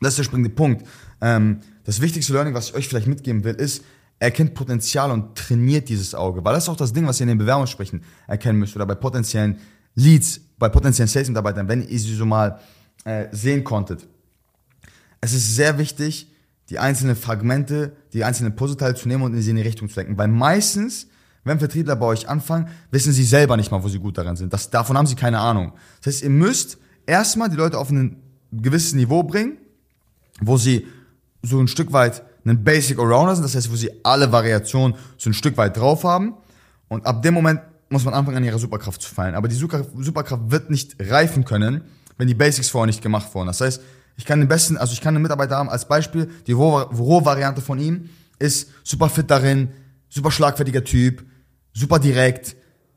Das 0.00 0.14
ist 0.14 0.18
der 0.18 0.24
springende 0.24 0.50
Punkt. 0.50 0.86
Ähm, 1.20 1.60
das 1.84 2.00
wichtigste 2.00 2.32
Learning, 2.32 2.54
was 2.54 2.70
ich 2.70 2.74
euch 2.74 2.88
vielleicht 2.88 3.06
mitgeben 3.06 3.44
will, 3.44 3.54
ist, 3.54 3.84
erkennt 4.18 4.54
Potenzial 4.54 5.10
und 5.10 5.36
trainiert 5.36 5.90
dieses 5.90 6.14
Auge. 6.14 6.42
Weil 6.42 6.54
das 6.54 6.64
ist 6.64 6.68
auch 6.70 6.76
das 6.76 6.94
Ding, 6.94 7.06
was 7.06 7.20
ihr 7.20 7.24
in 7.24 7.28
den 7.28 7.38
Bewerbungssprechen 7.38 8.02
erkennen 8.26 8.58
müsst 8.58 8.74
oder 8.74 8.86
bei 8.86 8.94
potenziellen 8.94 9.58
Leads, 9.94 10.40
bei 10.58 10.70
potenziellen 10.70 11.08
Sales-Mitarbeitern, 11.08 11.68
wenn 11.68 11.86
ihr 11.86 11.98
sie 11.98 12.14
so 12.14 12.24
mal 12.24 12.58
äh, 13.04 13.26
sehen 13.32 13.64
konntet. 13.64 14.06
Es 15.20 15.34
ist 15.34 15.54
sehr 15.54 15.76
wichtig, 15.76 16.32
die 16.70 16.78
einzelnen 16.78 17.16
Fragmente, 17.16 17.96
die 18.14 18.24
einzelnen 18.24 18.56
Puzzleteile 18.56 18.94
zu 18.94 19.08
nehmen 19.08 19.24
und 19.24 19.34
in 19.34 19.42
sie 19.42 19.50
in 19.50 19.56
die 19.56 19.62
Richtung 19.62 19.90
zu 19.90 20.00
lenken. 20.00 20.16
Weil 20.16 20.28
meistens, 20.28 21.08
wenn 21.44 21.58
Vertriebler 21.58 21.96
bei 21.96 22.06
euch 22.06 22.28
anfangen, 22.28 22.68
wissen 22.90 23.12
sie 23.12 23.24
selber 23.24 23.56
nicht 23.56 23.70
mal, 23.70 23.82
wo 23.82 23.88
sie 23.88 23.98
gut 23.98 24.18
daran 24.18 24.36
sind. 24.36 24.52
Das, 24.52 24.70
davon 24.70 24.96
haben 24.96 25.06
sie 25.06 25.14
keine 25.14 25.38
Ahnung. 25.38 25.72
Das 26.02 26.14
heißt, 26.14 26.22
ihr 26.24 26.30
müsst 26.30 26.78
erstmal 27.06 27.48
die 27.48 27.56
Leute 27.56 27.78
auf 27.78 27.90
ein 27.90 28.16
gewisses 28.52 28.92
Niveau 28.94 29.22
bringen, 29.22 29.58
wo 30.40 30.56
sie 30.56 30.86
so 31.42 31.58
ein 31.58 31.68
Stück 31.68 31.92
weit 31.92 32.22
einen 32.44 32.62
Basic 32.64 32.98
Allrounder 32.98 33.34
sind, 33.34 33.44
das 33.44 33.54
heißt, 33.54 33.70
wo 33.70 33.76
sie 33.76 33.90
alle 34.04 34.32
Variationen 34.32 34.96
so 35.16 35.30
ein 35.30 35.34
Stück 35.34 35.56
weit 35.56 35.76
drauf 35.76 36.04
haben. 36.04 36.34
Und 36.88 37.06
ab 37.06 37.22
dem 37.22 37.34
Moment 37.34 37.60
muss 37.88 38.04
man 38.04 38.14
anfangen, 38.14 38.36
an 38.38 38.44
ihre 38.44 38.58
Superkraft 38.58 39.02
zu 39.02 39.12
fallen. 39.14 39.34
Aber 39.34 39.48
die 39.48 39.54
Superkraft 39.54 40.50
wird 40.50 40.70
nicht 40.70 40.96
reifen 41.00 41.44
können, 41.44 41.82
wenn 42.16 42.28
die 42.28 42.34
Basics 42.34 42.68
vorher 42.68 42.86
nicht 42.86 43.02
gemacht 43.02 43.34
wurden. 43.34 43.46
Das 43.46 43.60
heißt, 43.60 43.80
ich 44.16 44.24
kann 44.26 44.40
den 44.40 44.48
besten, 44.48 44.76
also 44.76 44.92
ich 44.92 45.00
kann 45.00 45.14
einen 45.14 45.22
Mitarbeiter 45.22 45.56
haben 45.56 45.70
als 45.70 45.88
Beispiel, 45.88 46.30
die 46.46 46.52
Rohvariante 46.52 47.62
von 47.62 47.78
ihm 47.78 48.10
ist 48.38 48.70
super 48.84 49.08
fit 49.08 49.30
darin, 49.30 49.70
super 50.08 50.30
schlagfertiger 50.30 50.84
Typ, 50.84 51.24
super 51.72 51.98
direkt, 51.98 52.56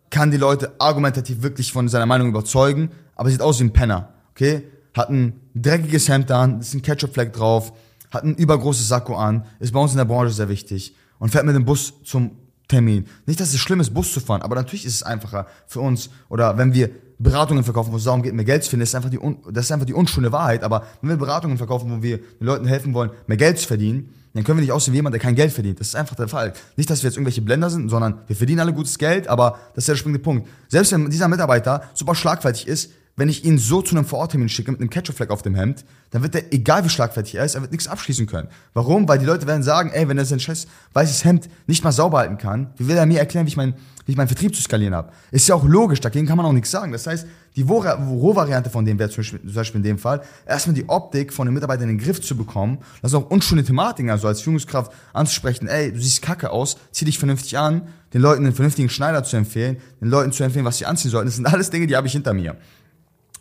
kann 0.09 0.31
die 0.31 0.37
Leute 0.37 0.73
argumentativ 0.79 1.41
wirklich 1.41 1.71
von 1.71 1.89
seiner 1.89 2.05
Meinung 2.05 2.29
überzeugen, 2.29 2.91
aber 3.15 3.29
sieht 3.29 3.41
aus 3.41 3.59
wie 3.59 3.65
ein 3.65 3.73
Penner, 3.73 4.13
okay? 4.31 4.63
Hat 4.93 5.09
ein 5.09 5.39
dreckiges 5.55 6.07
Hemd 6.07 6.31
an, 6.31 6.59
ist 6.59 6.73
ein 6.73 6.81
Ketchup-Fleck 6.81 7.33
drauf, 7.33 7.73
hat 8.11 8.23
ein 8.23 8.35
übergroßes 8.35 8.87
Sakko 8.87 9.15
an, 9.15 9.45
ist 9.59 9.73
bei 9.73 9.79
uns 9.79 9.91
in 9.91 9.97
der 9.97 10.05
Branche 10.05 10.33
sehr 10.33 10.49
wichtig 10.49 10.95
und 11.17 11.29
fährt 11.29 11.45
mit 11.45 11.55
dem 11.55 11.65
Bus 11.65 11.93
zum 12.03 12.37
Termin. 12.67 13.07
Nicht, 13.25 13.39
dass 13.39 13.53
es 13.53 13.59
schlimm 13.59 13.79
ist, 13.79 13.93
Bus 13.93 14.13
zu 14.13 14.19
fahren, 14.19 14.41
aber 14.41 14.55
natürlich 14.55 14.85
ist 14.85 14.95
es 14.95 15.03
einfacher 15.03 15.47
für 15.67 15.79
uns 15.79 16.09
oder 16.29 16.57
wenn 16.57 16.73
wir 16.73 16.91
Beratungen 17.19 17.63
verkaufen, 17.63 17.91
wo 17.91 17.97
es 17.97 18.03
darum 18.03 18.21
geht, 18.21 18.33
mehr 18.33 18.45
Geld 18.45 18.63
zu 18.63 18.69
finden, 18.69 18.81
das 18.81 18.89
ist 18.89 18.95
einfach 18.95 19.09
die, 19.09 19.19
das 19.51 19.65
ist 19.65 19.71
einfach 19.71 19.85
die 19.85 19.93
unschöne 19.93 20.31
Wahrheit. 20.31 20.63
Aber 20.63 20.83
wenn 21.01 21.09
wir 21.09 21.17
Beratungen 21.17 21.57
verkaufen, 21.57 21.89
wo 21.91 22.03
wir 22.03 22.17
den 22.17 22.45
Leuten 22.45 22.65
helfen 22.65 22.93
wollen, 22.93 23.11
mehr 23.27 23.37
Geld 23.37 23.59
zu 23.59 23.67
verdienen, 23.67 24.09
dann 24.33 24.43
können 24.43 24.57
wir 24.57 24.61
nicht 24.61 24.71
aussehen 24.71 24.93
wie 24.93 24.97
jemand, 24.97 25.13
der 25.13 25.21
kein 25.21 25.35
Geld 25.35 25.51
verdient. 25.51 25.79
Das 25.79 25.87
ist 25.87 25.95
einfach 25.95 26.15
der 26.15 26.27
Fall. 26.27 26.53
Nicht, 26.75 26.89
dass 26.89 27.03
wir 27.03 27.09
jetzt 27.09 27.17
irgendwelche 27.17 27.41
Blender 27.41 27.69
sind, 27.69 27.89
sondern 27.89 28.19
wir 28.25 28.35
verdienen 28.35 28.61
alle 28.61 28.73
gutes 28.73 28.97
Geld, 28.97 29.27
aber 29.27 29.59
das 29.75 29.83
ist 29.83 29.89
der 29.89 29.95
springende 29.95 30.23
Punkt. 30.23 30.47
Selbst 30.69 30.91
wenn 30.91 31.09
dieser 31.09 31.27
Mitarbeiter 31.27 31.83
super 31.93 32.15
schlagfertig 32.15 32.67
ist, 32.67 32.91
wenn 33.15 33.29
ich 33.29 33.45
ihn 33.45 33.59
so 33.59 33.81
zu 33.81 33.95
einem 33.95 34.05
Vororttermin 34.05 34.49
schicke 34.49 34.71
mit 34.71 34.81
einem 34.81 34.89
Ketchup-Fleck 34.89 35.29
auf 35.29 35.43
dem 35.43 35.53
Hemd, 35.53 35.85
dann 36.09 36.23
wird 36.23 36.33
er, 36.33 36.51
egal 36.51 36.83
wie 36.83 36.89
schlagfertig 36.89 37.35
er 37.35 37.45
ist, 37.45 37.53
er 37.53 37.61
wird 37.61 37.71
nichts 37.71 37.87
abschließen 37.87 38.25
können. 38.25 38.47
Warum? 38.73 39.07
Weil 39.07 39.19
die 39.19 39.25
Leute 39.25 39.45
werden 39.45 39.61
sagen, 39.61 39.91
ey, 39.91 40.07
wenn 40.07 40.17
er 40.17 40.25
sein 40.25 40.39
scheiß 40.39 40.67
weißes 40.93 41.23
Hemd 41.23 41.49
nicht 41.67 41.83
mal 41.83 41.91
sauber 41.91 42.19
halten 42.19 42.37
kann, 42.37 42.73
wie 42.77 42.87
will 42.87 42.97
er 42.97 43.05
mir 43.05 43.19
erklären, 43.19 43.45
wie 43.45 43.49
ich, 43.49 43.57
mein, 43.57 43.75
wie 44.05 44.13
ich 44.13 44.17
meinen 44.17 44.27
Vertrieb 44.27 44.55
zu 44.55 44.61
skalieren 44.63 44.95
habe? 44.95 45.11
Ist 45.29 45.47
ja 45.47 45.53
auch 45.53 45.63
logisch, 45.63 45.99
dagegen 45.99 46.25
kann 46.25 46.37
man 46.37 46.45
auch 46.47 46.53
nichts 46.53 46.71
sagen. 46.71 46.91
Das 46.91 47.05
heißt, 47.05 47.27
die 47.55 47.61
Rohvariante 47.61 48.71
von 48.71 48.83
dem 48.83 48.97
wäre 48.97 49.11
zum 49.11 49.23
Beispiel, 49.43 49.77
in 49.77 49.83
dem 49.83 49.99
Fall, 49.99 50.23
erstmal 50.47 50.73
die 50.73 50.89
Optik 50.89 51.33
von 51.33 51.45
den 51.45 51.53
Mitarbeitern 51.53 51.89
in 51.89 51.97
den 51.97 52.03
Griff 52.03 52.19
zu 52.19 52.35
bekommen. 52.35 52.79
Das 53.03 53.11
ist 53.11 53.15
auch 53.15 53.29
unschöne 53.29 53.63
Thematiken, 53.63 54.09
also 54.09 54.27
als 54.27 54.41
Führungskraft 54.41 54.91
anzusprechen, 55.13 55.67
ey, 55.67 55.91
du 55.91 55.99
siehst 55.99 56.23
kacke 56.23 56.49
aus, 56.49 56.77
zieh 56.91 57.05
dich 57.05 57.19
vernünftig 57.19 57.59
an, 57.59 57.83
den 58.13 58.21
Leuten 58.21 58.43
einen 58.43 58.55
vernünftigen 58.55 58.89
Schneider 58.89 59.23
zu 59.23 59.37
empfehlen, 59.37 59.77
den 60.01 60.09
Leuten 60.09 60.31
zu 60.31 60.43
empfehlen, 60.43 60.65
was 60.65 60.79
sie 60.79 60.87
anziehen 60.87 61.11
sollten. 61.11 61.27
Das 61.27 61.35
sind 61.35 61.45
alles 61.45 61.69
Dinge, 61.69 61.85
die 61.85 61.95
habe 61.95 62.07
ich 62.07 62.13
hinter 62.13 62.33
mir. 62.33 62.57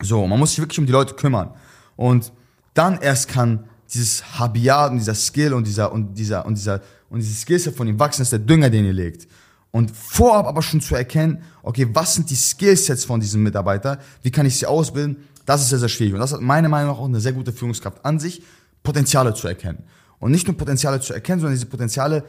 So, 0.02 0.26
man 0.26 0.38
muss 0.38 0.50
sich 0.50 0.58
wirklich 0.58 0.78
um 0.78 0.86
die 0.86 0.92
Leute 0.92 1.14
kümmern. 1.14 1.50
Und 1.96 2.32
dann 2.74 3.00
erst 3.00 3.28
kann 3.28 3.64
dieses 3.92 4.38
Habiat 4.38 4.90
und 4.90 4.98
dieser 4.98 5.14
Skill 5.14 5.52
und 5.52 5.66
dieser, 5.66 5.92
und 5.92 6.14
dieser, 6.14 6.46
und 6.46 6.56
dieser, 6.56 6.80
und 7.10 7.20
dieses 7.20 7.42
Skillset 7.42 7.76
von 7.76 7.86
ihm 7.86 7.98
wachsen, 7.98 8.22
ist 8.22 8.32
der 8.32 8.38
Dünger, 8.38 8.70
den 8.70 8.84
ihr 8.84 8.92
legt. 8.92 9.28
Und 9.70 9.90
vorab 9.90 10.46
aber 10.46 10.62
schon 10.62 10.80
zu 10.80 10.94
erkennen, 10.94 11.42
okay, 11.62 11.88
was 11.92 12.14
sind 12.14 12.28
die 12.30 12.34
Skillsets 12.34 13.04
von 13.04 13.20
diesem 13.20 13.42
Mitarbeiter? 13.42 13.98
Wie 14.22 14.30
kann 14.30 14.46
ich 14.46 14.58
sie 14.58 14.66
ausbilden? 14.66 15.16
Das 15.46 15.62
ist 15.62 15.70
sehr, 15.70 15.78
sehr 15.78 15.88
schwierig. 15.88 16.14
Und 16.14 16.20
das 16.20 16.32
hat 16.32 16.40
meiner 16.40 16.68
Meinung 16.68 16.92
nach 16.92 16.98
auch 16.98 17.06
eine 17.06 17.20
sehr 17.20 17.32
gute 17.32 17.52
Führungskraft 17.52 18.04
an 18.04 18.18
sich, 18.18 18.42
Potenziale 18.82 19.34
zu 19.34 19.48
erkennen. 19.48 19.84
Und 20.18 20.30
nicht 20.30 20.46
nur 20.46 20.56
Potenziale 20.56 21.00
zu 21.00 21.12
erkennen, 21.14 21.40
sondern 21.40 21.54
diese 21.54 21.66
Potenziale 21.66 22.24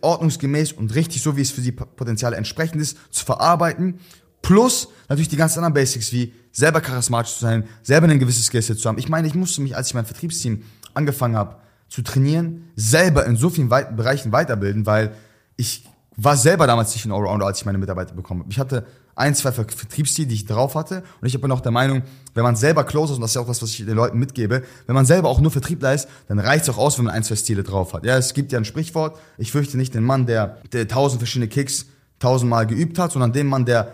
ordnungsgemäß 0.00 0.72
und 0.72 0.94
richtig, 0.94 1.22
so 1.22 1.36
wie 1.36 1.42
es 1.42 1.50
für 1.50 1.60
die 1.60 1.72
Potenziale 1.72 2.36
entsprechend 2.36 2.82
ist, 2.82 2.98
zu 3.10 3.24
verarbeiten. 3.24 4.00
Plus 4.48 4.88
natürlich 5.10 5.28
die 5.28 5.36
ganzen 5.36 5.58
anderen 5.58 5.74
Basics 5.74 6.10
wie 6.10 6.32
selber 6.52 6.80
charismatisch 6.80 7.34
zu 7.34 7.40
sein, 7.40 7.64
selber 7.82 8.08
ein 8.08 8.18
gewisses 8.18 8.46
Skillset 8.46 8.80
zu 8.80 8.88
haben. 8.88 8.96
Ich 8.96 9.10
meine, 9.10 9.28
ich 9.28 9.34
musste 9.34 9.60
mich, 9.60 9.76
als 9.76 9.88
ich 9.88 9.94
mein 9.94 10.06
Vertriebsteam 10.06 10.62
angefangen 10.94 11.36
habe 11.36 11.56
zu 11.90 12.00
trainieren, 12.00 12.70
selber 12.74 13.26
in 13.26 13.36
so 13.36 13.50
vielen 13.50 13.68
Weit 13.68 13.94
Bereichen 13.94 14.32
weiterbilden, 14.32 14.86
weil 14.86 15.12
ich 15.56 15.86
war 16.16 16.38
selber 16.38 16.66
damals 16.66 16.94
nicht 16.94 17.04
ein 17.04 17.12
Allrounder, 17.12 17.44
als 17.44 17.58
ich 17.58 17.66
meine 17.66 17.76
Mitarbeiter 17.76 18.14
bekommen 18.14 18.40
habe. 18.40 18.50
Ich 18.50 18.58
hatte 18.58 18.86
ein, 19.16 19.34
zwei 19.34 19.52
Vertriebsstile, 19.52 20.28
die 20.28 20.36
ich 20.36 20.46
drauf 20.46 20.76
hatte. 20.76 21.02
Und 21.20 21.28
ich 21.28 21.38
bin 21.38 21.52
auch 21.52 21.60
der 21.60 21.72
Meinung, 21.72 22.02
wenn 22.32 22.42
man 22.42 22.56
selber 22.56 22.84
close 22.84 23.12
ist, 23.12 23.16
und 23.16 23.20
das 23.20 23.32
ist 23.32 23.34
ja 23.34 23.42
auch 23.42 23.48
das, 23.48 23.60
was 23.60 23.68
ich 23.68 23.84
den 23.84 23.96
Leuten 23.96 24.18
mitgebe, 24.18 24.62
wenn 24.86 24.94
man 24.94 25.04
selber 25.04 25.28
auch 25.28 25.42
nur 25.42 25.50
Vertriebler 25.50 25.92
ist, 25.92 26.08
dann 26.26 26.38
reicht 26.38 26.62
es 26.62 26.70
auch 26.70 26.78
aus, 26.78 26.96
wenn 26.96 27.04
man 27.04 27.12
ein, 27.12 27.22
zwei 27.22 27.36
Stile 27.36 27.64
drauf 27.64 27.92
hat. 27.92 28.06
Ja, 28.06 28.16
es 28.16 28.32
gibt 28.32 28.52
ja 28.52 28.58
ein 28.58 28.64
Sprichwort, 28.64 29.18
ich 29.36 29.52
fürchte 29.52 29.76
nicht 29.76 29.92
den 29.92 30.04
Mann, 30.04 30.24
der, 30.24 30.56
der 30.72 30.88
tausend 30.88 31.20
verschiedene 31.20 31.48
Kicks 31.48 31.84
tausendmal 32.18 32.66
geübt 32.66 32.98
hat, 32.98 33.12
sondern 33.12 33.34
den 33.34 33.46
Mann, 33.46 33.66
der 33.66 33.92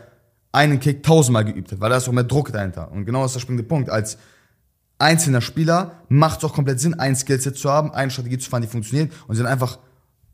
einen 0.54 0.78
Kick 0.78 1.02
tausendmal 1.02 1.44
geübt 1.44 1.73
hat, 1.73 1.80
weil 1.80 1.90
da 1.90 1.96
ist 1.96 2.08
auch 2.08 2.12
mehr 2.12 2.25
Druck 2.25 2.52
dahinter. 2.52 2.90
Und 2.92 3.04
genau 3.04 3.23
das 3.23 3.32
ist 3.32 3.34
der 3.34 3.40
springende 3.40 3.64
Punkt. 3.64 3.90
Als 3.90 4.18
einzelner 4.99 5.40
Spieler 5.40 6.02
macht 6.08 6.38
es 6.38 6.44
auch 6.44 6.54
komplett 6.54 6.78
Sinn, 6.80 6.94
ein 6.94 7.16
Skillset 7.16 7.56
zu 7.56 7.70
haben, 7.70 7.92
eine 7.92 8.11
Strategie 8.11 8.38
zu 8.38 8.49
fahren, 8.49 8.62
die 8.62 8.68
funktioniert 8.68 9.12
und 9.26 9.34
sie 9.34 9.42
dann 9.42 9.50
einfach 9.50 9.78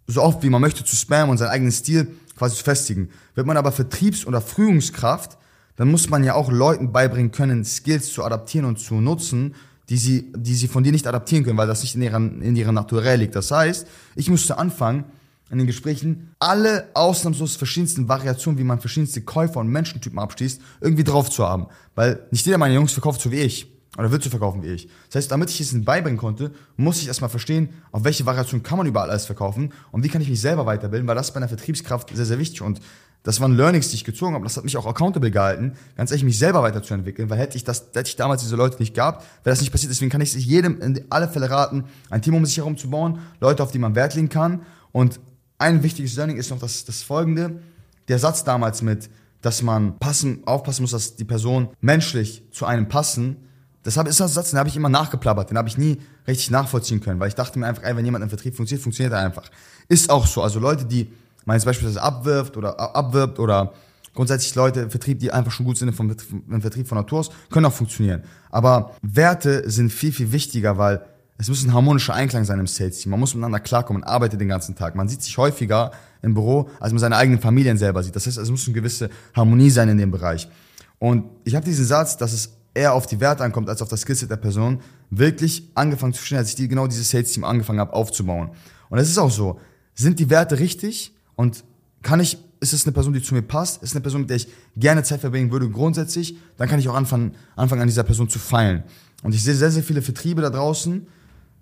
so 0.07 0.23
oft 0.23 0.43
wie 0.43 0.51
man 0.51 0.61
möchte 0.61 0.85
zu 0.85 0.95
spammen 0.95 1.31
und 1.31 1.39
seinen 1.39 1.49
eigenen 1.49 1.73
Stil 1.73 2.09
quasi 2.37 2.57
zu 2.57 2.65
festigen. 2.65 3.09
Wird 3.35 3.47
man 3.47 3.57
aber 3.57 3.73
Vertriebs- 3.73 4.27
oder 4.27 4.41
Führungskraft, 4.41 5.39
dann 5.77 5.91
muss 5.91 6.11
man 6.11 6.23
ja 6.25 6.35
auch 6.35 6.51
Leuten 6.51 6.93
beibringen 6.93 7.31
können, 7.31 7.65
Skills 7.65 8.13
zu 8.13 8.23
adaptieren 8.23 8.67
und 8.67 8.79
zu 8.79 8.97
nutzen, 8.97 9.55
die 9.89 9.97
sie, 9.97 10.33
die 10.37 10.55
sie 10.55 10.69
von 10.69 10.85
dir 10.85 10.93
nicht 10.93 11.07
adaptieren 11.07 11.45
können, 11.45 11.57
weil 11.57 11.67
das 11.67 11.83
nicht 11.83 11.95
in 11.95 12.03
ihrer, 12.03 12.19
in 12.19 12.55
ihrer 12.55 12.73
Naturell 12.73 13.21
liegt. 13.21 13.35
Das 13.35 13.51
heißt, 13.51 13.87
ich 14.15 14.29
musste 14.29 14.59
anfangen, 14.59 15.05
in 15.51 15.59
den 15.59 15.67
Gesprächen 15.67 16.35
alle 16.39 16.89
ausnahmslos 16.95 17.57
verschiedensten 17.57 18.09
Variationen, 18.09 18.59
wie 18.59 18.65
man 18.65 18.81
verschiedenste 18.81 19.21
Käufer 19.23 19.61
und 19.61 19.69
Menschentypen 19.69 20.19
abschließt, 20.19 20.61
irgendwie 20.81 21.05
drauf 21.05 21.29
zu 21.29 21.47
haben. 21.47 21.67
Weil 21.95 22.27
nicht 22.31 22.47
jeder 22.47 22.59
meiner 22.59 22.75
Jungs 22.75 22.93
verkauft 22.93 23.21
so 23.21 23.31
wie 23.31 23.41
ich. 23.41 23.67
Oder 23.99 24.13
wird 24.13 24.23
so 24.23 24.31
verkaufen 24.31 24.63
wie 24.63 24.69
ich. 24.69 24.89
Das 25.09 25.17
heißt, 25.17 25.33
damit 25.33 25.51
ich 25.51 25.61
es 25.61 25.73
ihnen 25.73 25.85
beibringen 25.85 26.19
konnte, 26.19 26.53
muss 26.77 27.03
ich 27.03 27.09
erstmal 27.09 27.29
verstehen, 27.29 27.71
auf 27.91 28.05
welche 28.05 28.25
Variation 28.25 28.63
kann 28.63 28.79
man 28.79 28.87
überall 28.87 29.11
alles 29.11 29.27
verkaufen 29.27 29.73
und 29.91 30.05
wie 30.05 30.09
kann 30.09 30.23
ich 30.23 30.29
mich 30.29 30.41
selber 30.41 30.65
weiterbilden, 30.65 31.09
weil 31.09 31.17
das 31.17 31.29
ist 31.29 31.33
bei 31.33 31.39
einer 31.39 31.49
Vertriebskraft 31.49 32.15
sehr, 32.15 32.25
sehr 32.25 32.39
wichtig. 32.39 32.63
Und 32.63 32.81
das 33.25 33.41
waren 33.41 33.57
Learnings, 33.57 33.89
die 33.89 33.97
ich 33.97 34.05
gezogen 34.05 34.35
habe. 34.35 34.45
Das 34.45 34.57
hat 34.57 34.65
mich 34.65 34.77
auch 34.77 34.87
accountable 34.87 35.33
gehalten, 35.33 35.73
ganz 35.97 36.13
ehrlich, 36.13 36.25
mich 36.25 36.39
selber 36.39 36.63
weiterzuentwickeln, 36.63 37.29
weil 37.29 37.39
hätte 37.39 37.57
ich 37.57 37.65
das, 37.65 37.89
hätte 37.93 38.09
ich 38.09 38.17
damals 38.17 38.43
diese 38.43 38.55
Leute 38.55 38.79
nicht 38.79 38.95
gehabt, 38.95 39.23
wäre 39.45 39.53
das 39.53 39.61
nicht 39.61 39.73
passiert. 39.73 39.91
Deswegen 39.91 40.11
kann 40.11 40.21
ich 40.21 40.35
es 40.35 40.45
jedem 40.45 40.81
in 40.81 41.05
alle 41.11 41.29
Fälle 41.29 41.51
raten, 41.51 41.85
ein 42.09 42.23
Team 42.23 42.35
um 42.35 42.47
sich 42.47 42.57
herum 42.57 42.77
zu 42.79 42.89
bauen, 42.91 43.19
Leute, 43.41 43.63
auf 43.63 43.73
die 43.73 43.79
man 43.79 43.97
Wert 43.97 44.15
legen 44.15 44.29
kann 44.29 44.63
und 44.93 45.21
ein 45.61 45.83
wichtiges 45.83 46.17
Learning 46.17 46.37
ist 46.37 46.51
noch 46.51 46.59
das, 46.59 46.85
das 46.85 47.03
folgende. 47.03 47.61
Der 48.09 48.19
Satz 48.19 48.45
damals 48.45 48.83
mit, 48.83 49.11
dass 49.43 49.63
man 49.63 49.99
passen, 49.99 50.43
aufpassen 50.47 50.83
muss, 50.83 50.91
dass 50.91 51.17
die 51.17 51.25
Person 51.25 51.69
menschlich 51.81 52.43
zu 52.51 52.67
einem 52.67 52.89
passen, 52.89 53.37
das 53.83 53.97
ist 53.97 54.21
ein 54.21 54.29
Satz, 54.29 54.51
den 54.51 54.59
habe 54.59 54.69
ich 54.69 54.77
immer 54.77 54.91
nachgeplappert, 54.91 55.51
den 55.51 55.57
habe 55.57 55.69
ich 55.69 55.79
nie 55.79 55.99
richtig 56.27 56.51
nachvollziehen 56.51 57.01
können, 57.01 57.19
weil 57.19 57.29
ich 57.29 57.35
dachte 57.35 57.59
mir 57.59 57.67
einfach, 57.67 57.83
ey, 57.83 57.97
wenn 57.97 58.05
jemand 58.05 58.23
im 58.23 58.29
Vertrieb 58.29 58.55
funktioniert, 58.55 58.83
funktioniert 58.83 59.15
er 59.15 59.21
einfach. 59.21 59.51
Ist 59.89 60.11
auch 60.11 60.27
so. 60.27 60.43
Also 60.43 60.61
Leute, 60.61 60.85
die 60.85 61.11
man 61.47 61.57
jetzt 61.57 61.65
beispielsweise 61.65 62.03
abwirft 62.03 62.59
oder 62.59 62.79
abwirbt 62.95 63.39
oder 63.39 63.73
grundsätzlich 64.15 64.55
Leute 64.55 64.81
im 64.81 64.91
Vertrieb, 64.91 65.19
die 65.19 65.33
einfach 65.33 65.53
schon 65.53 65.65
gut 65.65 65.79
sind 65.79 65.95
vom, 65.95 66.15
im 66.51 66.61
Vertrieb 66.61 66.89
von 66.89 66.99
Natur 66.99 67.21
aus, 67.21 67.31
können 67.51 67.67
auch 67.67 67.73
funktionieren. 67.73 68.23
Aber 68.51 68.95
Werte 69.01 69.69
sind 69.71 69.91
viel, 69.91 70.13
viel 70.13 70.31
wichtiger, 70.31 70.77
weil 70.77 71.07
es 71.41 71.49
muss 71.49 71.65
ein 71.65 71.73
harmonischer 71.73 72.13
Einklang 72.13 72.45
sein 72.45 72.61
im 72.61 72.67
Sales-Team. 72.67 73.11
Man 73.11 73.21
muss 73.21 73.35
miteinander 73.35 73.61
klarkommen, 73.61 74.05
arbeitet 74.05 74.43
den 74.43 74.49
ganzen 74.49 74.77
Tag. 74.77 74.95
Man 74.95 75.09
sieht 75.09 75.23
sich 75.23 75.39
häufiger 75.39 75.91
im 76.21 76.35
Büro, 76.35 76.69
als 76.79 76.93
man 76.93 76.99
seine 76.99 77.17
eigenen 77.17 77.41
Familien 77.41 77.79
selber 77.79 78.03
sieht. 78.03 78.15
Das 78.15 78.27
heißt, 78.27 78.37
es 78.37 78.51
muss 78.51 78.67
eine 78.67 78.75
gewisse 78.75 79.09
Harmonie 79.35 79.71
sein 79.71 79.89
in 79.89 79.97
dem 79.97 80.11
Bereich. 80.11 80.51
Und 80.99 81.25
ich 81.45 81.55
habe 81.55 81.65
diesen 81.65 81.87
Satz, 81.87 82.19
dass 82.19 82.35
es 82.35 82.51
eher 82.75 82.93
auf 82.93 83.07
die 83.07 83.21
Werte 83.21 83.43
ankommt 83.43 83.71
als 83.71 83.81
auf 83.81 83.89
das 83.89 84.03
Skillset 84.03 84.31
der 84.31 84.37
Person, 84.37 84.83
wirklich 85.09 85.71
angefangen 85.75 86.13
zu 86.13 86.19
verstehen, 86.19 86.37
als 86.37 86.51
ich 86.51 86.57
die, 86.57 86.69
genau 86.69 86.87
dieses 86.87 87.09
Sales-Team 87.09 87.45
angefangen 87.45 87.81
habe 87.81 87.95
aufzubauen. 87.95 88.51
Und 88.91 88.99
es 88.99 89.09
ist 89.09 89.17
auch 89.17 89.31
so, 89.31 89.59
sind 89.95 90.19
die 90.19 90.29
Werte 90.29 90.59
richtig 90.59 91.15
und 91.37 91.65
kann 92.03 92.21
ich, 92.21 92.37
ist 92.61 92.75
es 92.75 92.85
eine 92.85 92.93
Person, 92.93 93.15
die 93.15 93.23
zu 93.23 93.35
mir 93.35 93.43
passt, 93.43 93.83
ist 93.83 93.91
es 93.91 93.97
eine 93.97 94.03
Person, 94.03 94.21
mit 94.23 94.31
der 94.31 94.37
ich 94.37 94.49
gerne 94.77 95.03
Zeit 95.05 95.21
verbringen 95.21 95.51
würde 95.51 95.71
grundsätzlich, 95.71 96.37
dann 96.59 96.69
kann 96.69 96.79
ich 96.79 96.89
auch 96.91 96.95
anfangen, 96.95 97.35
anfangen 97.57 97.81
an 97.81 97.89
dieser 97.89 98.05
Person 98.05 98.29
zu 98.29 98.39
feilen. 98.39 98.83
Und 99.23 99.35
ich 99.35 99.43
sehe 99.43 99.55
sehr, 99.55 99.71
sehr 99.71 99.83
viele 99.83 100.03
Vertriebe 100.03 100.43
da 100.43 100.51
draußen, 100.51 101.07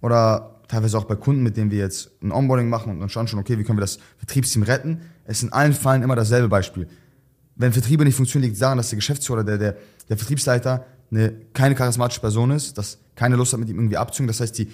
oder 0.00 0.60
teilweise 0.68 0.98
auch 0.98 1.04
bei 1.04 1.16
Kunden, 1.16 1.42
mit 1.42 1.56
denen 1.56 1.70
wir 1.70 1.78
jetzt 1.78 2.10
ein 2.22 2.30
Onboarding 2.30 2.68
machen 2.68 2.92
und 2.92 3.00
dann 3.00 3.08
schauen 3.08 3.26
schon, 3.26 3.40
okay, 3.40 3.58
wie 3.58 3.64
können 3.64 3.78
wir 3.78 3.82
das 3.82 3.98
Vertriebsteam 4.18 4.62
retten. 4.62 5.00
Es 5.24 5.38
ist 5.38 5.44
in 5.44 5.52
allen 5.52 5.72
Fällen 5.72 6.02
immer 6.02 6.16
dasselbe 6.16 6.48
Beispiel. 6.48 6.86
Wenn 7.56 7.72
Vertriebe 7.72 8.04
nicht 8.04 8.14
funktionieren, 8.14 8.48
liegt 8.48 8.54
es 8.54 8.60
daran, 8.60 8.78
dass 8.78 8.90
der 8.90 8.96
Geschäftsführer, 8.96 9.44
der, 9.44 9.58
der, 9.58 9.76
der 10.08 10.16
Vertriebsleiter 10.16 10.84
eine, 11.10 11.32
keine 11.52 11.74
charismatische 11.74 12.20
Person 12.20 12.50
ist, 12.50 12.76
dass 12.76 12.98
keine 13.16 13.36
Lust 13.36 13.52
hat, 13.52 13.60
mit 13.60 13.68
ihm 13.68 13.76
irgendwie 13.76 13.96
abzuhängen. 13.96 14.28
Das 14.28 14.40
heißt, 14.40 14.56
die 14.58 14.68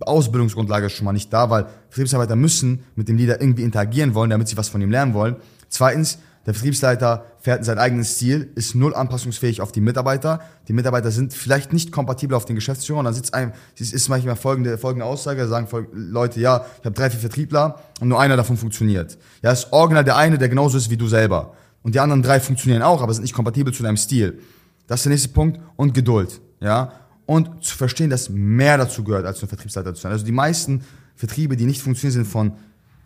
Ausbildungsgrundlage 0.00 0.86
ist 0.86 0.94
schon 0.94 1.04
mal 1.04 1.12
nicht 1.12 1.32
da, 1.32 1.48
weil 1.50 1.66
Vertriebsarbeiter 1.90 2.34
müssen 2.34 2.84
mit 2.96 3.08
dem 3.08 3.16
Leader 3.16 3.40
irgendwie 3.40 3.62
interagieren 3.62 4.14
wollen, 4.14 4.30
damit 4.30 4.48
sie 4.48 4.56
was 4.56 4.68
von 4.68 4.80
ihm 4.80 4.90
lernen 4.90 5.14
wollen. 5.14 5.36
Zweitens, 5.68 6.18
der 6.46 6.54
Vertriebsleiter 6.54 7.26
fährt 7.40 7.64
seinen 7.64 7.78
eigenen 7.78 8.04
Stil, 8.04 8.52
ist 8.54 8.76
null 8.76 8.94
anpassungsfähig 8.94 9.60
auf 9.60 9.72
die 9.72 9.80
Mitarbeiter. 9.80 10.40
Die 10.68 10.72
Mitarbeiter 10.72 11.10
sind 11.10 11.34
vielleicht 11.34 11.72
nicht 11.72 11.90
kompatibel 11.90 12.36
auf 12.36 12.44
den 12.44 12.54
Geschäftsführer. 12.54 13.00
Und 13.00 13.04
dann 13.04 13.14
sitzt 13.14 13.34
ein, 13.34 13.52
es 13.78 13.92
ist 13.92 14.08
manchmal 14.08 14.36
folgende, 14.36 14.78
folgende 14.78 15.06
Aussage, 15.06 15.40
da 15.42 15.48
sagen 15.48 15.66
Leute, 15.92 16.40
ja, 16.40 16.64
ich 16.78 16.84
habe 16.84 16.94
drei, 16.94 17.10
vier 17.10 17.18
Vertriebler 17.18 17.82
und 18.00 18.08
nur 18.08 18.20
einer 18.20 18.36
davon 18.36 18.56
funktioniert. 18.56 19.18
Ja, 19.42 19.50
ist 19.50 19.72
original 19.72 20.04
der 20.04 20.16
eine, 20.16 20.38
der 20.38 20.48
genauso 20.48 20.78
ist 20.78 20.88
wie 20.88 20.96
du 20.96 21.08
selber. 21.08 21.54
Und 21.82 21.96
die 21.96 22.00
anderen 22.00 22.22
drei 22.22 22.38
funktionieren 22.38 22.82
auch, 22.82 23.02
aber 23.02 23.12
sind 23.12 23.22
nicht 23.22 23.34
kompatibel 23.34 23.74
zu 23.74 23.82
deinem 23.82 23.96
Stil. 23.96 24.38
Das 24.86 25.00
ist 25.00 25.06
der 25.06 25.10
nächste 25.10 25.30
Punkt. 25.30 25.60
Und 25.74 25.94
Geduld. 25.94 26.40
Ja. 26.60 26.92
Und 27.26 27.64
zu 27.64 27.76
verstehen, 27.76 28.08
dass 28.08 28.30
mehr 28.30 28.78
dazu 28.78 29.02
gehört, 29.02 29.26
als 29.26 29.42
nur 29.42 29.48
Vertriebsleiter 29.48 29.94
zu 29.94 30.02
sein. 30.02 30.12
Also 30.12 30.24
die 30.24 30.32
meisten 30.32 30.82
Vertriebe, 31.16 31.56
die 31.56 31.64
nicht 31.64 31.82
funktionieren, 31.82 32.24
sind 32.24 32.26
von 32.26 32.52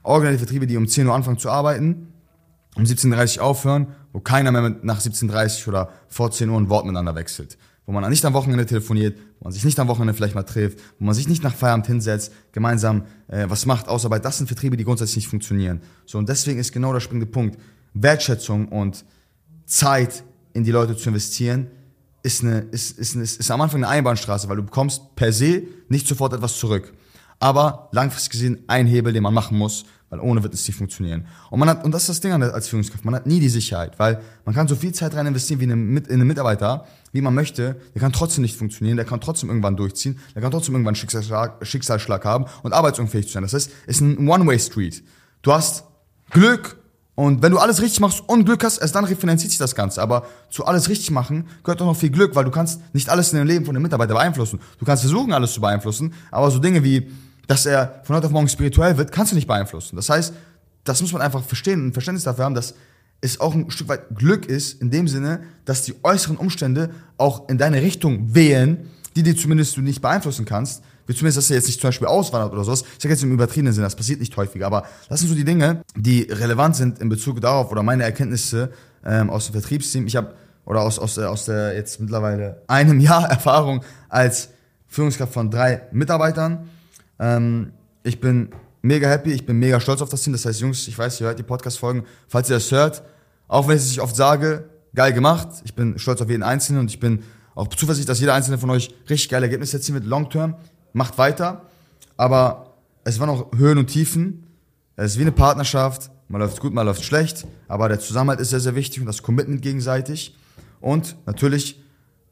originale 0.02 0.36
Vertriebe, 0.36 0.66
die 0.66 0.76
um 0.76 0.86
10 0.86 1.06
Uhr 1.06 1.14
anfangen 1.14 1.38
zu 1.38 1.48
arbeiten 1.48 2.09
um 2.76 2.84
17.30 2.84 3.38
Uhr 3.38 3.44
aufhören, 3.44 3.88
wo 4.12 4.20
keiner 4.20 4.52
mehr 4.52 4.76
nach 4.82 5.00
17.30 5.00 5.62
Uhr 5.62 5.68
oder 5.68 5.90
vor 6.08 6.30
10 6.30 6.48
Uhr 6.48 6.58
ein 6.58 6.68
Wort 6.68 6.84
miteinander 6.84 7.14
wechselt. 7.14 7.58
Wo 7.86 7.92
man 7.92 8.08
nicht 8.08 8.24
am 8.24 8.34
Wochenende 8.34 8.66
telefoniert, 8.66 9.18
wo 9.40 9.44
man 9.44 9.52
sich 9.52 9.64
nicht 9.64 9.78
am 9.80 9.88
Wochenende 9.88 10.14
vielleicht 10.14 10.34
mal 10.34 10.44
trifft, 10.44 10.78
wo 10.98 11.04
man 11.04 11.14
sich 11.14 11.26
nicht 11.26 11.42
nach 11.42 11.54
Feierabend 11.54 11.86
hinsetzt, 11.86 12.32
gemeinsam 12.52 13.04
äh, 13.28 13.46
was 13.48 13.66
macht, 13.66 13.88
Ausarbeit. 13.88 14.24
Das 14.24 14.38
sind 14.38 14.46
Vertriebe, 14.46 14.76
die 14.76 14.84
grundsätzlich 14.84 15.16
nicht 15.16 15.28
funktionieren. 15.28 15.80
So, 16.06 16.18
und 16.18 16.28
deswegen 16.28 16.60
ist 16.60 16.72
genau 16.72 16.92
der 16.92 17.00
springende 17.00 17.26
Punkt. 17.26 17.58
Wertschätzung 17.94 18.68
und 18.68 19.04
Zeit 19.66 20.22
in 20.52 20.64
die 20.64 20.70
Leute 20.70 20.96
zu 20.96 21.08
investieren, 21.08 21.68
ist, 22.22 22.44
eine, 22.44 22.60
ist, 22.70 22.98
ist, 22.98 23.14
ist, 23.16 23.40
ist 23.40 23.50
am 23.50 23.60
Anfang 23.60 23.82
eine 23.82 23.88
Einbahnstraße, 23.88 24.48
weil 24.48 24.56
du 24.56 24.62
bekommst 24.62 25.16
per 25.16 25.32
se 25.32 25.62
nicht 25.88 26.06
sofort 26.06 26.32
etwas 26.32 26.58
zurück. 26.58 26.92
Aber 27.38 27.88
langfristig 27.92 28.32
gesehen 28.32 28.58
ein 28.66 28.86
Hebel, 28.86 29.12
den 29.12 29.22
man 29.22 29.32
machen 29.32 29.56
muss, 29.56 29.86
weil 30.10 30.20
ohne 30.20 30.42
wird 30.42 30.52
es 30.52 30.66
nicht 30.66 30.76
funktionieren. 30.76 31.26
Und 31.50 31.60
man 31.60 31.68
hat, 31.68 31.84
und 31.84 31.92
das 31.92 32.02
ist 32.02 32.08
das 32.08 32.20
Ding 32.20 32.32
als 32.32 32.68
Führungskraft, 32.68 33.04
man 33.04 33.14
hat 33.14 33.26
nie 33.26 33.40
die 33.40 33.48
Sicherheit, 33.48 33.98
weil 33.98 34.20
man 34.44 34.54
kann 34.54 34.68
so 34.68 34.76
viel 34.76 34.92
Zeit 34.92 35.14
rein 35.14 35.26
investieren 35.26 35.60
wie 35.60 35.64
in 35.64 35.72
einen, 35.72 35.96
in 35.96 36.12
einen 36.12 36.26
Mitarbeiter, 36.26 36.84
wie 37.12 37.20
man 37.20 37.34
möchte, 37.34 37.80
der 37.94 38.00
kann 38.00 38.12
trotzdem 38.12 38.42
nicht 38.42 38.56
funktionieren, 38.56 38.96
der 38.96 39.06
kann 39.06 39.20
trotzdem 39.20 39.48
irgendwann 39.48 39.76
durchziehen, 39.76 40.18
der 40.34 40.42
kann 40.42 40.50
trotzdem 40.50 40.74
irgendwann 40.74 40.94
Schicksalsschlag, 40.96 41.64
Schicksalsschlag 41.66 42.24
haben 42.24 42.44
und 42.62 42.72
arbeitsunfähig 42.72 43.26
zu 43.26 43.32
sein. 43.32 43.42
Das 43.42 43.54
heißt, 43.54 43.70
es 43.86 43.96
ist 43.96 44.00
ein 44.00 44.28
One-Way-Street. 44.28 45.02
Du 45.42 45.52
hast 45.52 45.84
Glück 46.30 46.76
Und 47.20 47.42
wenn 47.42 47.52
du 47.52 47.58
alles 47.58 47.82
richtig 47.82 48.00
machst 48.00 48.22
und 48.28 48.46
Glück 48.46 48.64
hast, 48.64 48.78
erst 48.78 48.94
dann 48.94 49.04
refinanziert 49.04 49.50
sich 49.50 49.58
das 49.58 49.74
Ganze. 49.74 50.00
Aber 50.00 50.24
zu 50.48 50.64
alles 50.64 50.88
richtig 50.88 51.10
machen 51.10 51.48
gehört 51.62 51.82
auch 51.82 51.86
noch 51.86 51.96
viel 51.96 52.08
Glück, 52.08 52.34
weil 52.34 52.46
du 52.46 52.50
kannst 52.50 52.80
nicht 52.94 53.10
alles 53.10 53.30
in 53.32 53.38
dem 53.38 53.46
Leben 53.46 53.66
von 53.66 53.74
dem 53.74 53.82
Mitarbeiter 53.82 54.14
beeinflussen. 54.14 54.58
Du 54.78 54.86
kannst 54.86 55.02
versuchen, 55.02 55.34
alles 55.34 55.52
zu 55.52 55.60
beeinflussen, 55.60 56.14
aber 56.30 56.50
so 56.50 56.58
Dinge 56.58 56.82
wie, 56.82 57.10
dass 57.50 57.66
er 57.66 58.00
von 58.04 58.14
heute 58.14 58.28
auf 58.28 58.32
morgen 58.32 58.48
spirituell 58.48 58.96
wird, 58.96 59.10
kannst 59.10 59.32
du 59.32 59.34
nicht 59.34 59.48
beeinflussen. 59.48 59.96
Das 59.96 60.08
heißt, 60.08 60.32
das 60.84 61.02
muss 61.02 61.12
man 61.12 61.20
einfach 61.20 61.42
verstehen 61.42 61.80
und 61.80 61.88
ein 61.88 61.92
Verständnis 61.92 62.22
dafür 62.22 62.44
haben, 62.44 62.54
dass 62.54 62.74
es 63.22 63.40
auch 63.40 63.52
ein 63.52 63.72
Stück 63.72 63.88
weit 63.88 64.14
Glück 64.14 64.46
ist, 64.46 64.80
in 64.80 64.92
dem 64.92 65.08
Sinne, 65.08 65.40
dass 65.64 65.82
die 65.82 65.96
äußeren 66.04 66.36
Umstände 66.36 66.90
auch 67.16 67.48
in 67.48 67.58
deine 67.58 67.82
Richtung 67.82 68.36
wehen, 68.36 68.88
die 69.16 69.24
dir 69.24 69.36
zumindest 69.36 69.76
du 69.76 69.80
nicht 69.80 70.00
beeinflussen 70.00 70.44
kannst, 70.44 70.84
wie 71.08 71.12
zumindest, 71.12 71.38
dass 71.38 71.50
er 71.50 71.56
jetzt 71.56 71.66
nicht 71.66 71.80
zum 71.80 71.88
Beispiel 71.88 72.06
auswandert 72.06 72.52
oder 72.52 72.62
sowas. 72.62 72.82
Ich 72.82 73.02
sage 73.02 73.14
jetzt 73.14 73.24
im 73.24 73.32
übertriebenen 73.32 73.74
Sinn, 73.74 73.82
das 73.82 73.96
passiert 73.96 74.20
nicht 74.20 74.36
häufig, 74.36 74.64
aber 74.64 74.84
das 75.08 75.18
sind 75.18 75.28
so 75.28 75.34
die 75.34 75.44
Dinge, 75.44 75.82
die 75.96 76.22
relevant 76.30 76.76
sind 76.76 77.00
in 77.00 77.08
Bezug 77.08 77.40
darauf 77.40 77.72
oder 77.72 77.82
meine 77.82 78.04
Erkenntnisse 78.04 78.70
ähm, 79.04 79.28
aus 79.28 79.46
dem 79.46 79.54
Vertriebsteam. 79.54 80.06
Ich 80.06 80.14
habe 80.14 80.34
oder 80.66 80.82
aus, 80.82 81.00
aus, 81.00 81.18
aus 81.18 81.46
der 81.46 81.74
jetzt 81.74 81.98
mittlerweile 81.98 82.62
einem 82.68 83.00
Jahr 83.00 83.28
Erfahrung 83.28 83.82
als 84.08 84.50
Führungskraft 84.86 85.32
von 85.32 85.50
drei 85.50 85.82
Mitarbeitern. 85.90 86.68
Ähm, 87.20 87.72
ich 88.02 88.20
bin 88.20 88.48
mega 88.82 89.08
happy, 89.08 89.30
ich 89.30 89.46
bin 89.46 89.58
mega 89.58 89.78
stolz 89.78 90.02
auf 90.02 90.08
das 90.08 90.22
Team. 90.22 90.32
Das 90.32 90.44
heißt, 90.44 90.60
Jungs, 90.60 90.88
ich 90.88 90.98
weiß, 90.98 91.20
ihr 91.20 91.28
hört 91.28 91.38
die 91.38 91.44
Podcast-Folgen. 91.44 92.04
Falls 92.26 92.50
ihr 92.50 92.56
das 92.56 92.70
hört, 92.72 93.02
auch 93.46 93.68
wenn 93.68 93.76
ich 93.76 93.82
es 93.82 93.88
nicht 93.90 94.00
oft 94.00 94.16
sage, 94.16 94.64
geil 94.94 95.12
gemacht. 95.12 95.48
Ich 95.64 95.74
bin 95.74 95.98
stolz 95.98 96.20
auf 96.20 96.30
jeden 96.30 96.42
Einzelnen 96.42 96.80
und 96.80 96.90
ich 96.90 96.98
bin 96.98 97.22
auch 97.54 97.68
zuversichtlich, 97.68 98.06
dass 98.06 98.20
jeder 98.20 98.34
Einzelne 98.34 98.58
von 98.58 98.70
euch 98.70 98.94
richtig 99.08 99.28
geile 99.28 99.46
Ergebnisse 99.46 99.76
erzielen 99.76 99.96
wird, 99.96 100.06
long 100.06 100.30
term 100.30 100.56
macht 100.92 101.18
weiter. 101.18 101.66
Aber 102.16 102.74
es 103.04 103.20
waren 103.20 103.28
auch 103.28 103.52
Höhen 103.56 103.78
und 103.78 103.88
Tiefen. 103.88 104.46
Es 104.96 105.12
ist 105.12 105.18
wie 105.18 105.22
eine 105.22 105.32
Partnerschaft. 105.32 106.10
Man 106.28 106.40
läuft 106.40 106.60
gut, 106.60 106.72
man 106.72 106.86
läuft 106.86 107.04
schlecht. 107.04 107.46
Aber 107.68 107.88
der 107.88 108.00
Zusammenhalt 108.00 108.40
ist 108.40 108.50
sehr, 108.50 108.60
sehr 108.60 108.74
wichtig 108.74 109.00
und 109.00 109.06
das 109.06 109.22
Commitment 109.22 109.62
gegenseitig. 109.62 110.36
Und 110.80 111.16
natürlich 111.26 111.82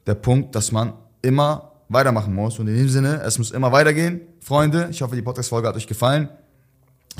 der 0.07 0.15
Punkt, 0.15 0.55
dass 0.55 0.71
man 0.71 0.93
immer 1.21 1.68
weitermachen 1.89 2.33
muss. 2.33 2.59
Und 2.59 2.67
in 2.67 2.75
dem 2.75 2.89
Sinne, 2.89 3.21
es 3.23 3.37
muss 3.37 3.51
immer 3.51 3.71
weitergehen. 3.71 4.21
Freunde, 4.39 4.87
ich 4.91 5.01
hoffe, 5.01 5.15
die 5.15 5.21
Podcast-Folge 5.21 5.67
hat 5.67 5.75
euch 5.75 5.87
gefallen. 5.87 6.29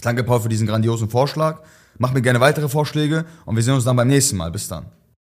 Danke, 0.02 0.24
Paul, 0.24 0.40
für 0.40 0.50
diesen 0.50 0.68
grandiosen 0.68 1.10
Vorschlag. 1.10 1.62
Mach 1.98 2.14
mir 2.14 2.22
gerne 2.22 2.40
weitere 2.40 2.70
Vorschläge 2.70 3.26
und 3.46 3.56
wir 3.56 3.64
sehen 3.64 3.74
uns 3.74 3.84
dann 3.84 3.96
beim 3.96 4.08
nächsten 4.08 4.38
Mal. 4.38 4.52
Bis 4.52 4.68
dann. 4.68 4.86